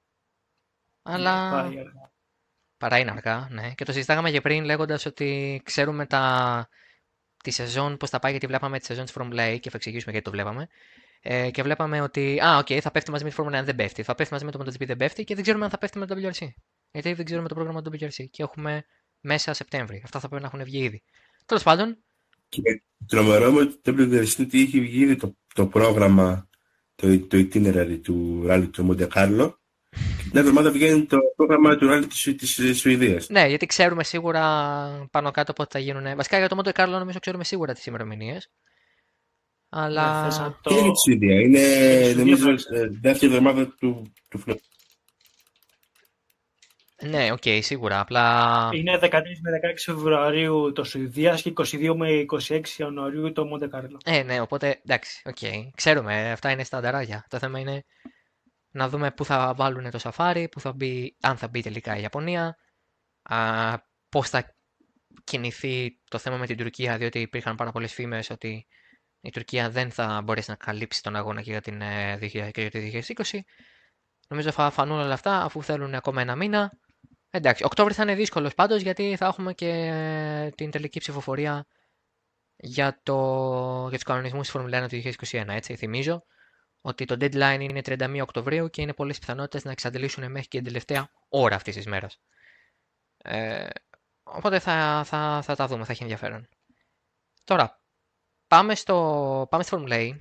[1.03, 1.62] Αλλά...
[1.68, 1.82] Ναι,
[2.76, 3.74] Παρά είναι αργά, ναι.
[3.74, 6.68] Και το συζητάγαμε και πριν λέγοντας ότι ξέρουμε τα...
[7.45, 10.24] τη σεζόν πώς θα πάει, γιατί βλέπαμε τη σεζόν της Formula και θα εξηγήσουμε γιατί
[10.24, 10.68] το βλέπαμε.
[11.25, 13.75] Ε, και βλέπαμε ότι, α, OK, okay, θα πέφτει μαζί με τη Formula 1, δεν
[13.75, 14.03] πέφτει.
[14.03, 16.07] Θα πέφτει μαζί με το MotoGP, δεν πέφτει και δεν ξέρουμε αν θα πέφτει με
[16.07, 16.47] το WRC.
[16.91, 18.25] Γιατί δεν ξέρουμε το πρόγραμμα του WRC.
[18.31, 18.85] Και έχουμε
[19.20, 20.01] μέσα Σεπτέμβρη.
[20.05, 21.03] Αυτά θα πρέπει να έχουν βγει ήδη.
[21.47, 21.99] Τέλος πάντων.
[22.49, 26.49] Και τρομερό με το WRC ότι έχει βγει ήδη το, το πρόγραμμα,
[26.95, 29.55] το, το itinerary του ράλι του Monte Carlo.
[30.31, 33.29] Την εβδομάδα βγαίνει το πρόγραμμα του ράλι της Σουηδίας.
[33.29, 36.16] Ναι, γιατί ξέρουμε σίγουρα πάνω κάτω πότε θα γίνουν.
[36.16, 38.51] Βασικά για το Monte Carlo νομίζω ξέρουμε σίγουρα τις ημερομηνίες.
[39.75, 40.27] Αλλά...
[40.27, 40.75] Ναι, το...
[40.75, 41.41] Είναι η Σουηδία.
[41.41, 44.43] Είναι, νομίζω, ε, δεύτερη εβδομάδα του, του
[47.03, 48.01] Ναι, OK, okay, σίγουρα.
[48.01, 48.68] Απλά...
[48.73, 49.11] Είναι 13
[49.43, 53.99] με 16 Φεβρουαρίου το Σουηδίας και 22 με 26 Ιανουαρίου το Μοντε Κάρλο.
[54.05, 55.36] Ε, ναι, οπότε εντάξει, OK.
[55.41, 55.68] Okay.
[55.75, 57.26] Ξέρουμε, αυτά είναι τα στανταράκια.
[57.29, 57.85] Το θέμα είναι
[58.70, 62.03] να δούμε πού θα βάλουν το σαφάρι, πού θα μπει, αν θα μπει τελικά η
[62.03, 62.57] Ιαπωνία,
[63.23, 63.39] α,
[64.09, 64.57] πώς θα
[65.25, 68.66] κινηθεί το θέμα με την Τουρκία, διότι υπήρχαν πάρα πολλές φήμες ότι
[69.23, 72.70] η Τουρκία δεν θα μπορέσει να καλύψει τον αγώνα και για, την, ε, και για
[72.70, 72.79] το
[73.31, 73.39] 2020.
[74.29, 76.73] Νομίζω θα φανούν όλα αυτά αφού θέλουν ακόμα ένα μήνα.
[77.31, 81.66] Εντάξει, Οκτώβρη θα είναι δύσκολος πάντως γιατί θα έχουμε και ε, την τελική ψηφοφορία
[82.57, 83.16] για, το,
[83.89, 85.45] για τους κανονισμούς της Φόρμουλα 1 του 2021.
[85.49, 86.25] Έτσι, θυμίζω
[86.81, 90.66] ότι το deadline είναι 31 Οκτωβρίου και είναι πολλές πιθανότητες να εξαντλήσουν μέχρι και την
[90.66, 92.20] τελευταία ώρα αυτής της μέρας.
[93.16, 93.68] Ε,
[94.23, 96.49] οπότε θα, θα, θα τα δούμε, θα έχει ενδιαφέρον.
[97.45, 97.82] Τώρα,
[98.53, 100.14] πάμε, στο, πάμε στη Formula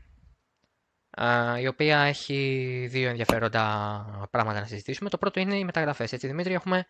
[1.17, 5.09] E, η οποία έχει δύο ενδιαφέροντα πράγματα να συζητήσουμε.
[5.09, 6.13] Το πρώτο είναι οι μεταγραφές.
[6.13, 6.85] Έτσι, Δημήτρη, έχουμε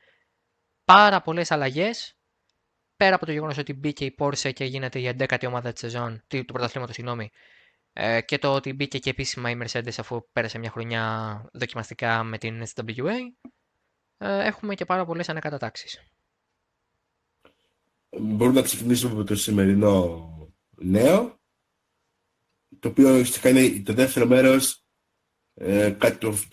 [0.85, 2.17] πάρα πολλές αλλαγές
[2.95, 6.23] πέρα από το γεγονός ότι μπήκε η Porsche και γίνεται η 11η ομάδα της σεζόν,
[6.27, 7.29] του πρωταθλήματος, συγγνώμη,
[7.93, 12.37] ε, και το ότι μπήκε και επίσημα η Mercedes αφού πέρασε μια χρονιά δοκιμαστικά με
[12.37, 13.13] την SWA,
[14.17, 16.01] ε, έχουμε και πάρα πολλές ανακατατάξεις.
[18.19, 20.29] Μπορούμε να ξεκινήσουμε από το σημερινό
[20.83, 21.39] νέο,
[22.79, 24.83] το οποίο ουσιαστικά είναι το δεύτερο μέρος
[25.53, 25.95] ε,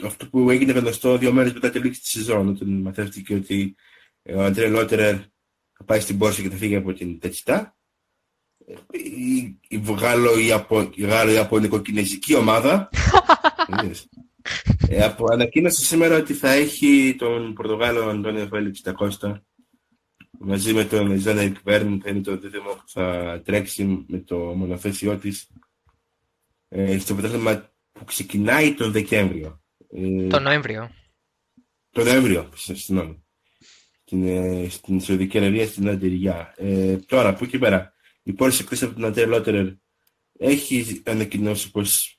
[0.05, 3.75] αυτό που έγινε γνωστό δύο μέρες μετά τη λήξη της σεζόν, όταν μαθαίθηκε ότι
[4.35, 5.17] ο Αντρέ Λότερερ
[5.73, 7.77] θα πάει στην Πόρση και θα φύγει από την Τετσιτά.
[8.91, 9.83] Η, η
[10.99, 12.89] Γάλλο-Ιαπωνικο-Κινέζικη ομάδα
[14.89, 19.43] ε, από, ανακοίνωσε σήμερα ότι θα έχει τον Πορτογάλο Αντώνιο Φέλιξ Τακώστα
[20.39, 25.19] μαζί με τον Ζάνα Εκβέρν θα είναι το δίδυμο που θα τρέξει με το μονοθέσιό
[25.19, 25.51] της
[26.69, 29.63] ε, στο πρωτάθλημα που ξεκινάει τον Δεκέμβριο.
[29.91, 30.91] Ε, τον Νοέμβριο.
[31.91, 33.23] Τον Νοέμβριο, συγγνώμη
[34.09, 36.55] στην, ε, στην Σαουδική Αραβία, στην Αντεριά.
[36.57, 39.67] Ε, τώρα, από εκεί πέρα, η πόλη εκτός από την Αντέρ Λότερερ
[40.39, 42.19] έχει ανακοινώσει πως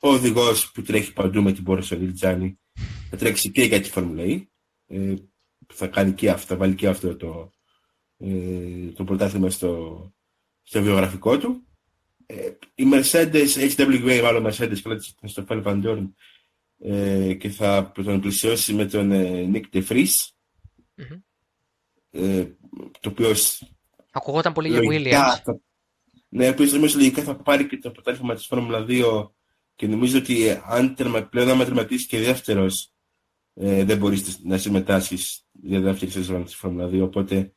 [0.00, 2.60] ο οδηγός που τρέχει παντού με την Πόρση Λιτζάνη
[3.10, 4.42] θα τρέξει και για τη Φόρμουλα E.
[4.86, 5.14] Ε,
[5.72, 7.52] θα κάνει και αυτό, θα βάλει και αυτό το,
[8.18, 10.12] ε, το πρωτάθλημα στο,
[10.62, 11.66] στο βιογραφικό του.
[12.26, 16.14] Ε, η Mercedes, HWA μάλλον Mercedes, κλάτησε στο Φέλ Βαντόρν
[16.78, 20.04] ε, και θα τον πλησιώσει με τον ε, Nick De
[22.10, 22.46] ε,
[23.00, 23.62] το οποίος.
[24.10, 25.40] Ακουγόταν πολύ για Williams.
[25.44, 25.60] Θα,
[26.28, 29.30] ναι, ο οποίος νομίζω λογικά θα πάρει και το πρωτάθλημα της Φόρμουλα 2
[29.74, 32.91] και νομίζω ότι αν τερμα, πλέον άμα τερματίσει και δεύτερος,
[33.54, 37.00] ε, δεν μπορείς να συμμετάσχεις για δεύτερη σεζόν τη Φόρμουλα 2.
[37.02, 37.52] Οπότε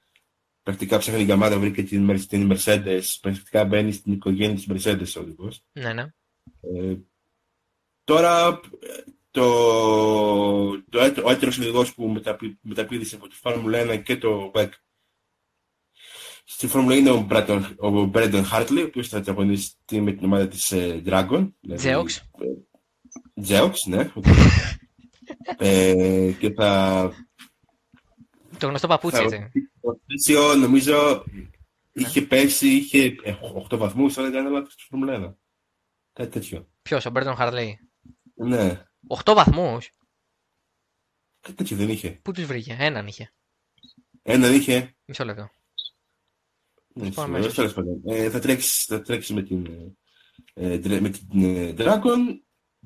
[0.63, 5.19] πρακτικά ψάχνει η Γκαμάδα, βρήκε την, την Mercedes, πρακτικά μπαίνει στην οικογένεια της Mercedes ο
[5.19, 5.63] οδηγός.
[5.71, 6.05] Ναι, ναι.
[6.61, 6.95] Ε,
[8.03, 8.59] τώρα
[9.31, 14.69] το, το, ο έτερος οδηγός που μεταπή, μεταπίδησε από τη Φόρμουλα 1 και το WEC
[16.47, 20.47] στη Φόρμουλα είναι ο, Brandon, ο Brandon Hartley, ο οποίος θα αγωνιστεί με την ομάδα
[20.47, 21.51] της ε, Dragon.
[21.69, 22.05] Zeox.
[23.47, 24.11] Zeox, ναι.
[25.57, 27.11] ε, και θα...
[28.57, 29.51] Το γνωστό παπούτσι, έτσι.
[30.33, 31.23] Το νομίζω
[31.91, 33.15] είχε πέσει, είχε
[33.69, 35.35] 8 βαθμούς, αλλά δεν έκανε λάθος στη Φόρμουλα 1.
[36.13, 36.69] Κάτι τέτοιο.
[36.81, 37.71] Ποιος, ο Brandon Hartley.
[38.35, 38.83] Ναι.
[39.23, 39.89] 8 βαθμούς;
[41.39, 42.09] Κάτι τέτοιο δεν είχε.
[42.09, 43.33] Πού τους βρήκε, έναν είχε.
[44.21, 44.95] Έναν είχε.
[45.05, 45.49] Μισό λεπτό.
[46.93, 47.07] Ναι,
[48.05, 49.65] ε, θα, τρέξεις, θα τρέξεις με την,
[50.53, 52.19] ε, με την ε, Dragon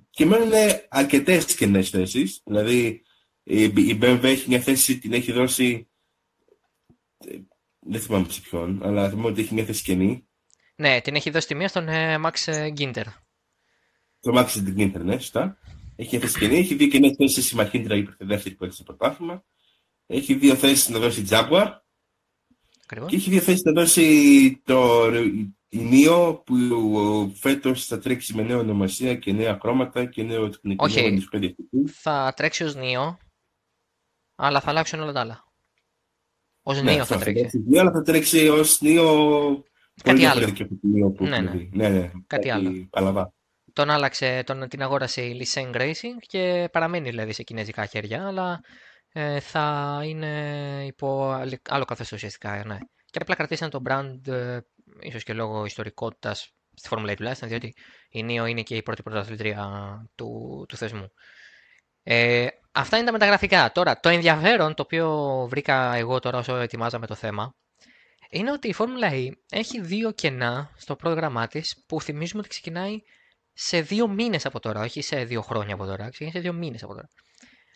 [0.09, 0.51] και μένουν
[0.89, 2.41] αρκετές κενές θέσεις.
[2.45, 3.01] Δηλαδή
[3.43, 5.89] η, η BMW έχει μια θέση, την έχει δώσει.
[7.17, 7.37] Ε,
[7.79, 10.27] δεν θυμάμαι σε ποιον, αλλά θυμάμαι ότι έχει μια θέση κενή.
[10.75, 13.05] Ναι, την έχει δώσει τη μία στον ε, Max Ginter.
[14.19, 14.47] Το Max
[14.77, 15.57] Ginter, ναι, σωστά.
[15.95, 19.45] Έχει μια θέση έχει δύο κοινέ θέσεις η Μαχίντρα η δεύτερη που έχει στο πρωτάθλημα.
[20.05, 21.71] Έχει δύο θέσεις να δώσει η Jaguar.
[23.07, 25.09] Και έχει δύο θέσεις να δώσει το
[25.69, 26.55] Νίο που
[27.35, 31.25] φέτος θα τρέξει με νέα ονομασία και νέα χρώματα και νέο τεχνικό Όχι,
[31.87, 33.17] θα τρέξεις ω Νίο,
[34.35, 35.43] αλλά θα αλλάξουν όλα τα άλλα.
[36.61, 37.61] Ω ναι, Νίο θα, θα τρέξεις.
[37.65, 39.63] Ναι, αλλά θα τρέξει ως Νίο.
[40.03, 40.53] Κάτι άλλο.
[41.19, 41.69] Ναι, ναι.
[41.71, 42.11] ναι, ναι.
[42.27, 42.87] Κάτι άλλο.
[42.89, 43.33] Παλαβά
[43.73, 48.61] τον άλλαξε, τον, την αγόρασε η Liseng Racing και παραμένει δηλαδή σε κινέζικα χέρια, αλλά
[49.11, 51.31] ε, θα είναι υπό
[51.69, 52.63] άλλο καθεστώς ουσιαστικά.
[52.65, 52.77] Ναι.
[53.05, 54.59] Και απλά κρατήσαν το brand, ε,
[55.01, 57.75] ίσως και λόγω ιστορικότητας στη Formula 1 τουλάχιστον, διότι
[58.09, 59.65] η NIO είναι και η πρώτη πρωταθλήτρια
[60.15, 61.11] του, του θεσμού.
[62.03, 63.71] Ε, αυτά είναι τα μεταγραφικά.
[63.71, 67.55] Τώρα, το ενδιαφέρον, το οποίο βρήκα εγώ τώρα όσο ετοιμάζαμε το θέμα,
[68.29, 73.01] είναι ότι η Formula E έχει δύο κενά στο πρόγραμμά της που θυμίζουμε ότι ξεκινάει
[73.53, 76.09] σε δύο μήνες από τώρα, όχι σε δύο χρόνια από τώρα.
[76.09, 77.09] Ξεκινάει σε δύο μήνες από τώρα.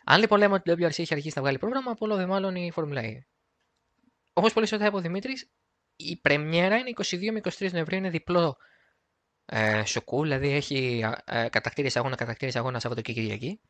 [0.06, 2.56] Αν λοιπόν λέμε ότι η WRC έχει αρχίσει να βγάλει πρόγραμμα, από όλο δε μάλλον
[2.56, 3.18] η Formula E.
[4.34, 5.50] Όπως πολύ σωστά είπε ο Δημήτρης,
[5.96, 8.58] η πρεμιέρα είναι 22 με 23 Νοεμβρίου, είναι διπλό
[9.46, 13.62] ε, σοκού, δηλαδή έχει ε, κατακτήρες αγώνα, κατακτήρες αγώνα Σάββατο και Κυριακή.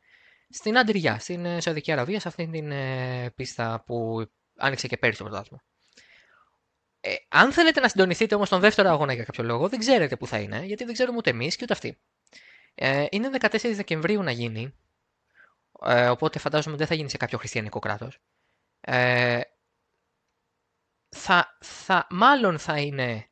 [0.48, 5.18] Στην Αντριά, στην ε, Σαουδική Αραβία, σε αυτήν την ε, πίστα που άνοιξε και πέρυσι
[5.18, 5.62] το πρωτάθλημα.
[7.00, 10.26] Ε, αν θέλετε να συντονιστείτε όμως τον δεύτερο αγώνα για κάποιο λόγο, δεν ξέρετε που
[10.26, 11.98] θα είναι, γιατί δεν ξέρουμε ούτε εμείς και ούτε αυτοί.
[12.74, 14.74] Ε, είναι 14 Δεκεμβρίου να γίνει,
[15.84, 18.18] ε, οπότε φαντάζομαι δεν θα γίνει σε κάποιο χριστιανικό κράτος.
[18.80, 19.40] Ε,
[21.24, 23.30] θα, θα, μάλλον θα είναι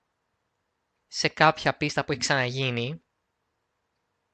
[1.06, 2.86] σε κάποια πίστα που έχει ξαναγίνει.
[2.86, 3.02] Μπορεί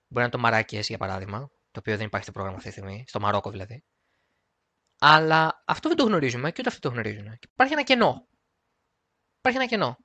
[0.09, 1.38] να είναι το Μαράκες για παράδειγμα,
[1.70, 3.84] το οποίο δεν υπάρχει στο πρόγραμμα αυτή τη στιγμή, στο Μαρόκο δηλαδή.
[4.98, 7.38] Αλλά αυτό δεν το γνωρίζουμε και ούτε αυτοί το γνωρίζουν.
[7.52, 8.28] Υπάρχει ένα κενό
[9.38, 9.96] υπάρχει ένα κενό.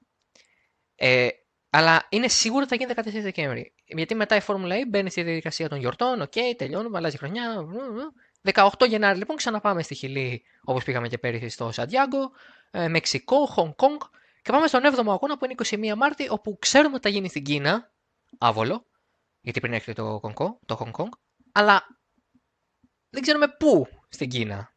[0.95, 1.27] Ε,
[1.69, 3.73] Αλλά είναι σίγουρο ότι θα γίνει 14 Δεκέμβρη.
[3.85, 6.21] Γιατί μετά η Φόρμουλα E μπαίνει στη διαδικασία των γιορτών.
[6.21, 7.65] OK, okay, τελειώνουμε, αλλάζει χρονιά.
[8.53, 12.31] 18 Γενάρη λοιπόν ξαναπάμε στη Χιλή, όπως πήγαμε και πέρυσι στο Σαντιάγκο, ε,
[12.74, 13.99] Μεξικό, Χονγκ Κονγκ.
[14.41, 15.55] Και πάμε στον 7ο αγώνα που είναι
[15.93, 17.91] 21 Μάρτη, όπου ξέρουμε ότι θα γίνει στην Κίνα.
[18.39, 18.88] Άβολο,
[19.41, 21.09] γιατί πριν έρχεται το, Κονκό, το Hong Kong.
[21.51, 21.86] Αλλά
[23.09, 24.76] δεν ξέρουμε πού στην Κίνα.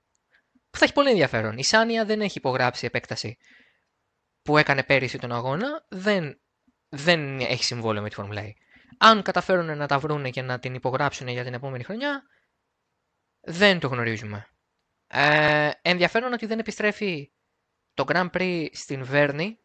[0.70, 1.58] Που θα έχει πολύ ενδιαφέρον.
[1.58, 3.36] Η Σάνια δεν έχει υπογράψει επέκταση
[4.42, 5.86] που έκανε πέρυσι τον αγώνα.
[5.88, 6.40] Δεν,
[6.88, 8.50] δεν έχει συμβόλαιο με τη Formula E.
[8.98, 12.22] Αν καταφέρουν να τα βρούνε και να την υπογράψουν για την επόμενη χρονιά,
[13.40, 14.48] δεν το γνωρίζουμε.
[15.06, 17.30] Ε, ενδιαφέρον ότι δεν επιστρέφει
[17.96, 19.58] το Grand Prix στην Βέρνη.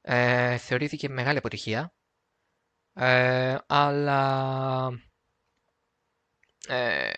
[0.00, 1.94] Ε, θεωρήθηκε μεγάλη αποτυχία.
[2.94, 4.88] Ε, αλλά
[6.68, 7.10] ε,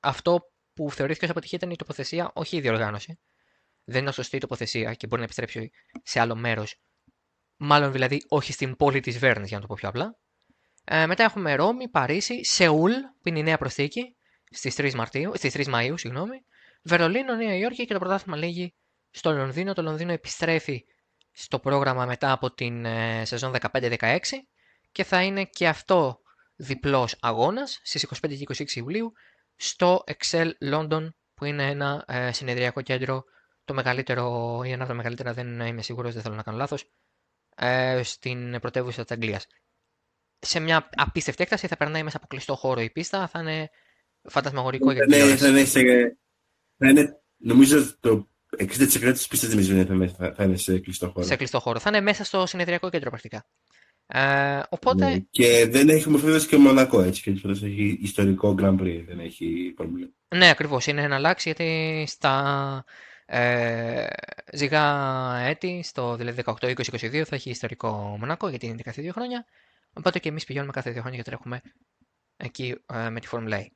[0.00, 0.40] αυτό
[0.74, 3.18] που θεωρήθηκε ως αποτυχία ήταν η τοποθεσία, όχι η διοργάνωση.
[3.84, 5.70] Δεν είναι σωστή η τοποθεσία και μπορεί να επιστρέψει
[6.02, 6.80] σε άλλο μέρος.
[7.56, 10.18] Μάλλον δηλαδή όχι στην πόλη της Βέρνης, για να το πω πιο απλά.
[10.84, 14.16] Ε, μετά έχουμε Ρώμη, Παρίσι, Σεούλ, που είναι η νέα προσθήκη,
[14.50, 16.44] στις 3, Μαρτίου, στις 3 Μαΐου, συγγνώμη.
[16.82, 18.74] Βερολίνο, Νέα Υόρκη και το πρωτάθλημα λέγει
[19.12, 19.72] στο Λονδίνο.
[19.72, 20.84] Το Λονδίνο επιστρέφει
[21.32, 24.18] στο πρόγραμμα μετά από την ε, σεζόν 15-16
[24.92, 26.20] και θα είναι και αυτό
[26.56, 29.12] διπλός αγώνας στις 25 και 26 Ιουλίου
[29.56, 33.24] στο Excel London που είναι ένα ε, συνεδριακό κέντρο
[33.64, 36.92] το μεγαλύτερο ή ένα από τα μεγαλύτερα δεν είμαι σίγουρος, δεν θέλω να κάνω λάθος
[37.56, 39.46] ε, στην πρωτεύουσα της Αγγλίας.
[40.38, 43.70] Σε μια απίστευτη έκταση θα περνάει μέσα από κλειστό χώρο η πίστα, θα είναι
[44.22, 45.64] φαντασμαγορικό για την ναι, θα είναι,
[46.76, 51.26] θα είναι, νομίζω το 60% της πίστας δεν θα, θα είναι σε κλειστό χώρο.
[51.26, 51.78] Σε κλειστό χώρο.
[51.78, 53.44] Θα είναι μέσα στο συνεδριακό κέντρο πρακτικά.
[54.06, 55.08] Ε, οπότε...
[55.08, 57.22] Ναι, και δεν έχει μορφή και Μονακό έτσι.
[57.22, 60.08] Και έχει ιστορικό Grand Prix, δεν έχει πρόβλημα.
[60.36, 60.86] Ναι, ακριβώς.
[60.86, 62.84] Είναι να αλλάξει γιατί στα
[63.26, 64.06] ε,
[64.52, 69.12] ζυγά έτη, στο δηλαδή 18, 20, 22, θα έχει ιστορικό Μονακό γιατί είναι κάθε δύο
[69.12, 69.44] χρόνια.
[69.92, 71.60] Οπότε και εμείς πηγαίνουμε κάθε δύο χρόνια και τρέχουμε
[72.36, 73.66] εκεί ε, με τη Formula E.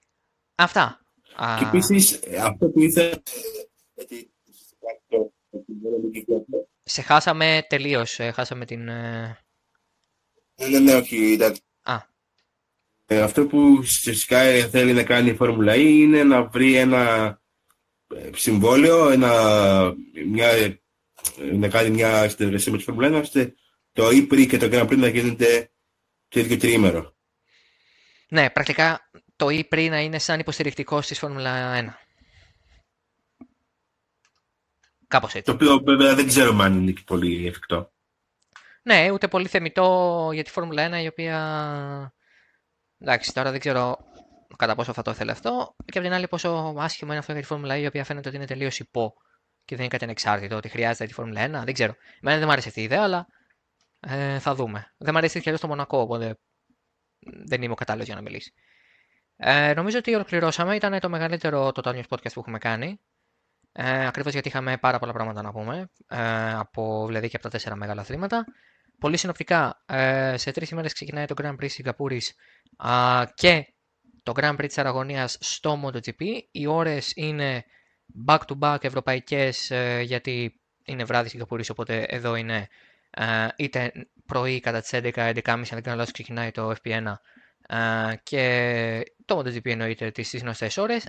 [0.54, 1.00] Αυτά.
[1.58, 3.22] Και επίσης αυτό που ήθελα.
[6.82, 8.04] Σε χάσαμε τελείω.
[8.34, 8.84] Χάσαμε την.
[10.56, 11.38] Ναι, ναι, ναι, όχι.
[11.82, 12.14] Α.
[13.06, 17.34] Ε, αυτό που φυσικά θέλει να κάνει η Φόρμουλα E είναι να βρει ένα
[18.14, 19.30] ε, συμβόλαιο, ένα,
[20.26, 20.80] μια,
[21.52, 23.54] να κάνει μια συνεργασία με τη Φόρμουλα 1, ώστε
[23.92, 25.70] το e και το Grand Prix να γίνεται
[26.28, 27.14] το ίδιο τριήμερο.
[28.28, 32.05] Ναι, πρακτικά το e να είναι σαν υποστηρικτικό της Φόρμουλα 1.
[35.08, 35.42] Κάπως έτσι.
[35.42, 37.92] Το οποίο βέβαια δεν ξέρω αν είναι πολύ εφικτό.
[38.82, 42.12] Ναι, ούτε πολύ θεμητό για τη Φόρμουλα 1 η οποία.
[42.98, 43.96] Εντάξει, τώρα δεν ξέρω
[44.56, 45.74] κατά πόσο θα το ήθελε αυτό.
[45.84, 48.28] Και από την άλλη, πόσο άσχημο είναι αυτό για τη Φόρμουλα 1 η οποία φαίνεται
[48.28, 49.14] ότι είναι τελείως υπό
[49.64, 51.64] και δεν είναι κάτι ανεξάρτητο, ότι χρειάζεται τη Φόρμουλα 1.
[51.64, 51.94] Δεν ξέρω.
[52.20, 53.26] Εμένα δεν μου άρεσε αυτή η ιδέα, αλλά
[54.00, 54.94] ε, θα δούμε.
[54.96, 56.38] Δεν μου αρέσει και στο Μονακό, οπότε
[57.44, 58.52] δεν είμαι ο κατάλληλος για να μιλήσει.
[59.36, 60.74] Ε, νομίζω ότι ολοκληρώσαμε.
[60.74, 63.00] Ήταν το μεγαλύτερο το News Podcast που έχουμε κάνει.
[63.78, 65.90] Ε, Ακριβώς γιατί είχαμε πάρα πολλά πράγματα να πούμε.
[66.08, 68.44] Ε, από, δηλαδή και από τα τέσσερα μεγάλα αθλήματα.
[68.98, 72.34] Πολύ συνοπτικά, ε, σε τρεις ημέρες ξεκινάει το Grand Prix Σιγκαπούρης
[73.34, 73.72] και
[74.22, 76.40] το Grand Prix της Αραγωνίας στο MotoGP.
[76.50, 77.64] Οι ώρες είναι
[78.26, 82.68] back-to-back ευρωπαϊκές ε, γιατί είναι βράδυ Σιγκαπούρης, οπότε εδώ είναι
[83.10, 83.92] ε, είτε
[84.26, 87.14] πρωί κατά τις 11, 11.30 αν δεν κάνω λάθος ξεκινάει το FP1
[87.68, 91.06] ε, και το MotoGP εννοείται τις γνωστές ώρες.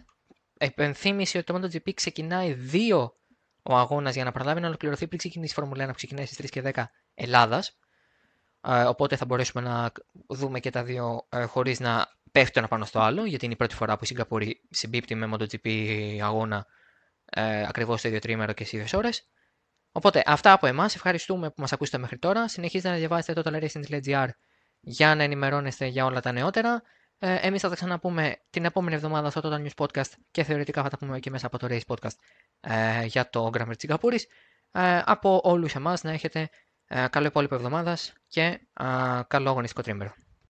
[0.57, 3.15] Επενθύμηση ότι το MotoGP ξεκινάει δύο
[3.63, 6.45] ο αγώνας για να προλάβει να ολοκληρωθεί πριν ξεκινήσει η Φόρμουλα 1 που ξεκινάει στις
[6.45, 6.83] 3 και 10
[7.13, 7.77] Ελλάδας.
[8.67, 9.91] Ε, οπότε θα μπορέσουμε να
[10.27, 13.57] δούμε και τα δύο ε, χωρίς να πέφτει ένα πάνω στο άλλο, γιατί είναι η
[13.57, 15.69] πρώτη φορά που η Σιγκαπούρη συμπίπτει με MotoGP
[16.23, 16.65] αγώνα
[17.25, 19.27] ε, ακριβώς το ίδιο τρίμερο και στις ίδιες ώρες.
[19.91, 20.95] Οπότε αυτά από εμάς.
[20.95, 22.47] Ευχαριστούμε που μας ακούσατε μέχρι τώρα.
[22.47, 24.27] Συνεχίζετε να διαβάζετε το totalracing.gr
[24.79, 26.81] για να ενημερώνεστε για όλα τα νεότερα.
[27.19, 30.89] Ε, Εμείς θα τα ξαναπούμε την επόμενη εβδομάδα στο Total News Podcast και θεωρητικά θα
[30.89, 32.15] τα πούμε και μέσα από το Race Podcast
[32.59, 34.15] ε, για το Grand Prix Singapore.
[34.71, 36.49] Ε, από όλους εμάς να έχετε
[36.87, 38.41] ε, καλό υπόλοιπο εβδομάδας και
[38.73, 40.13] ε, καλό αγωνιστικό τρίμερο.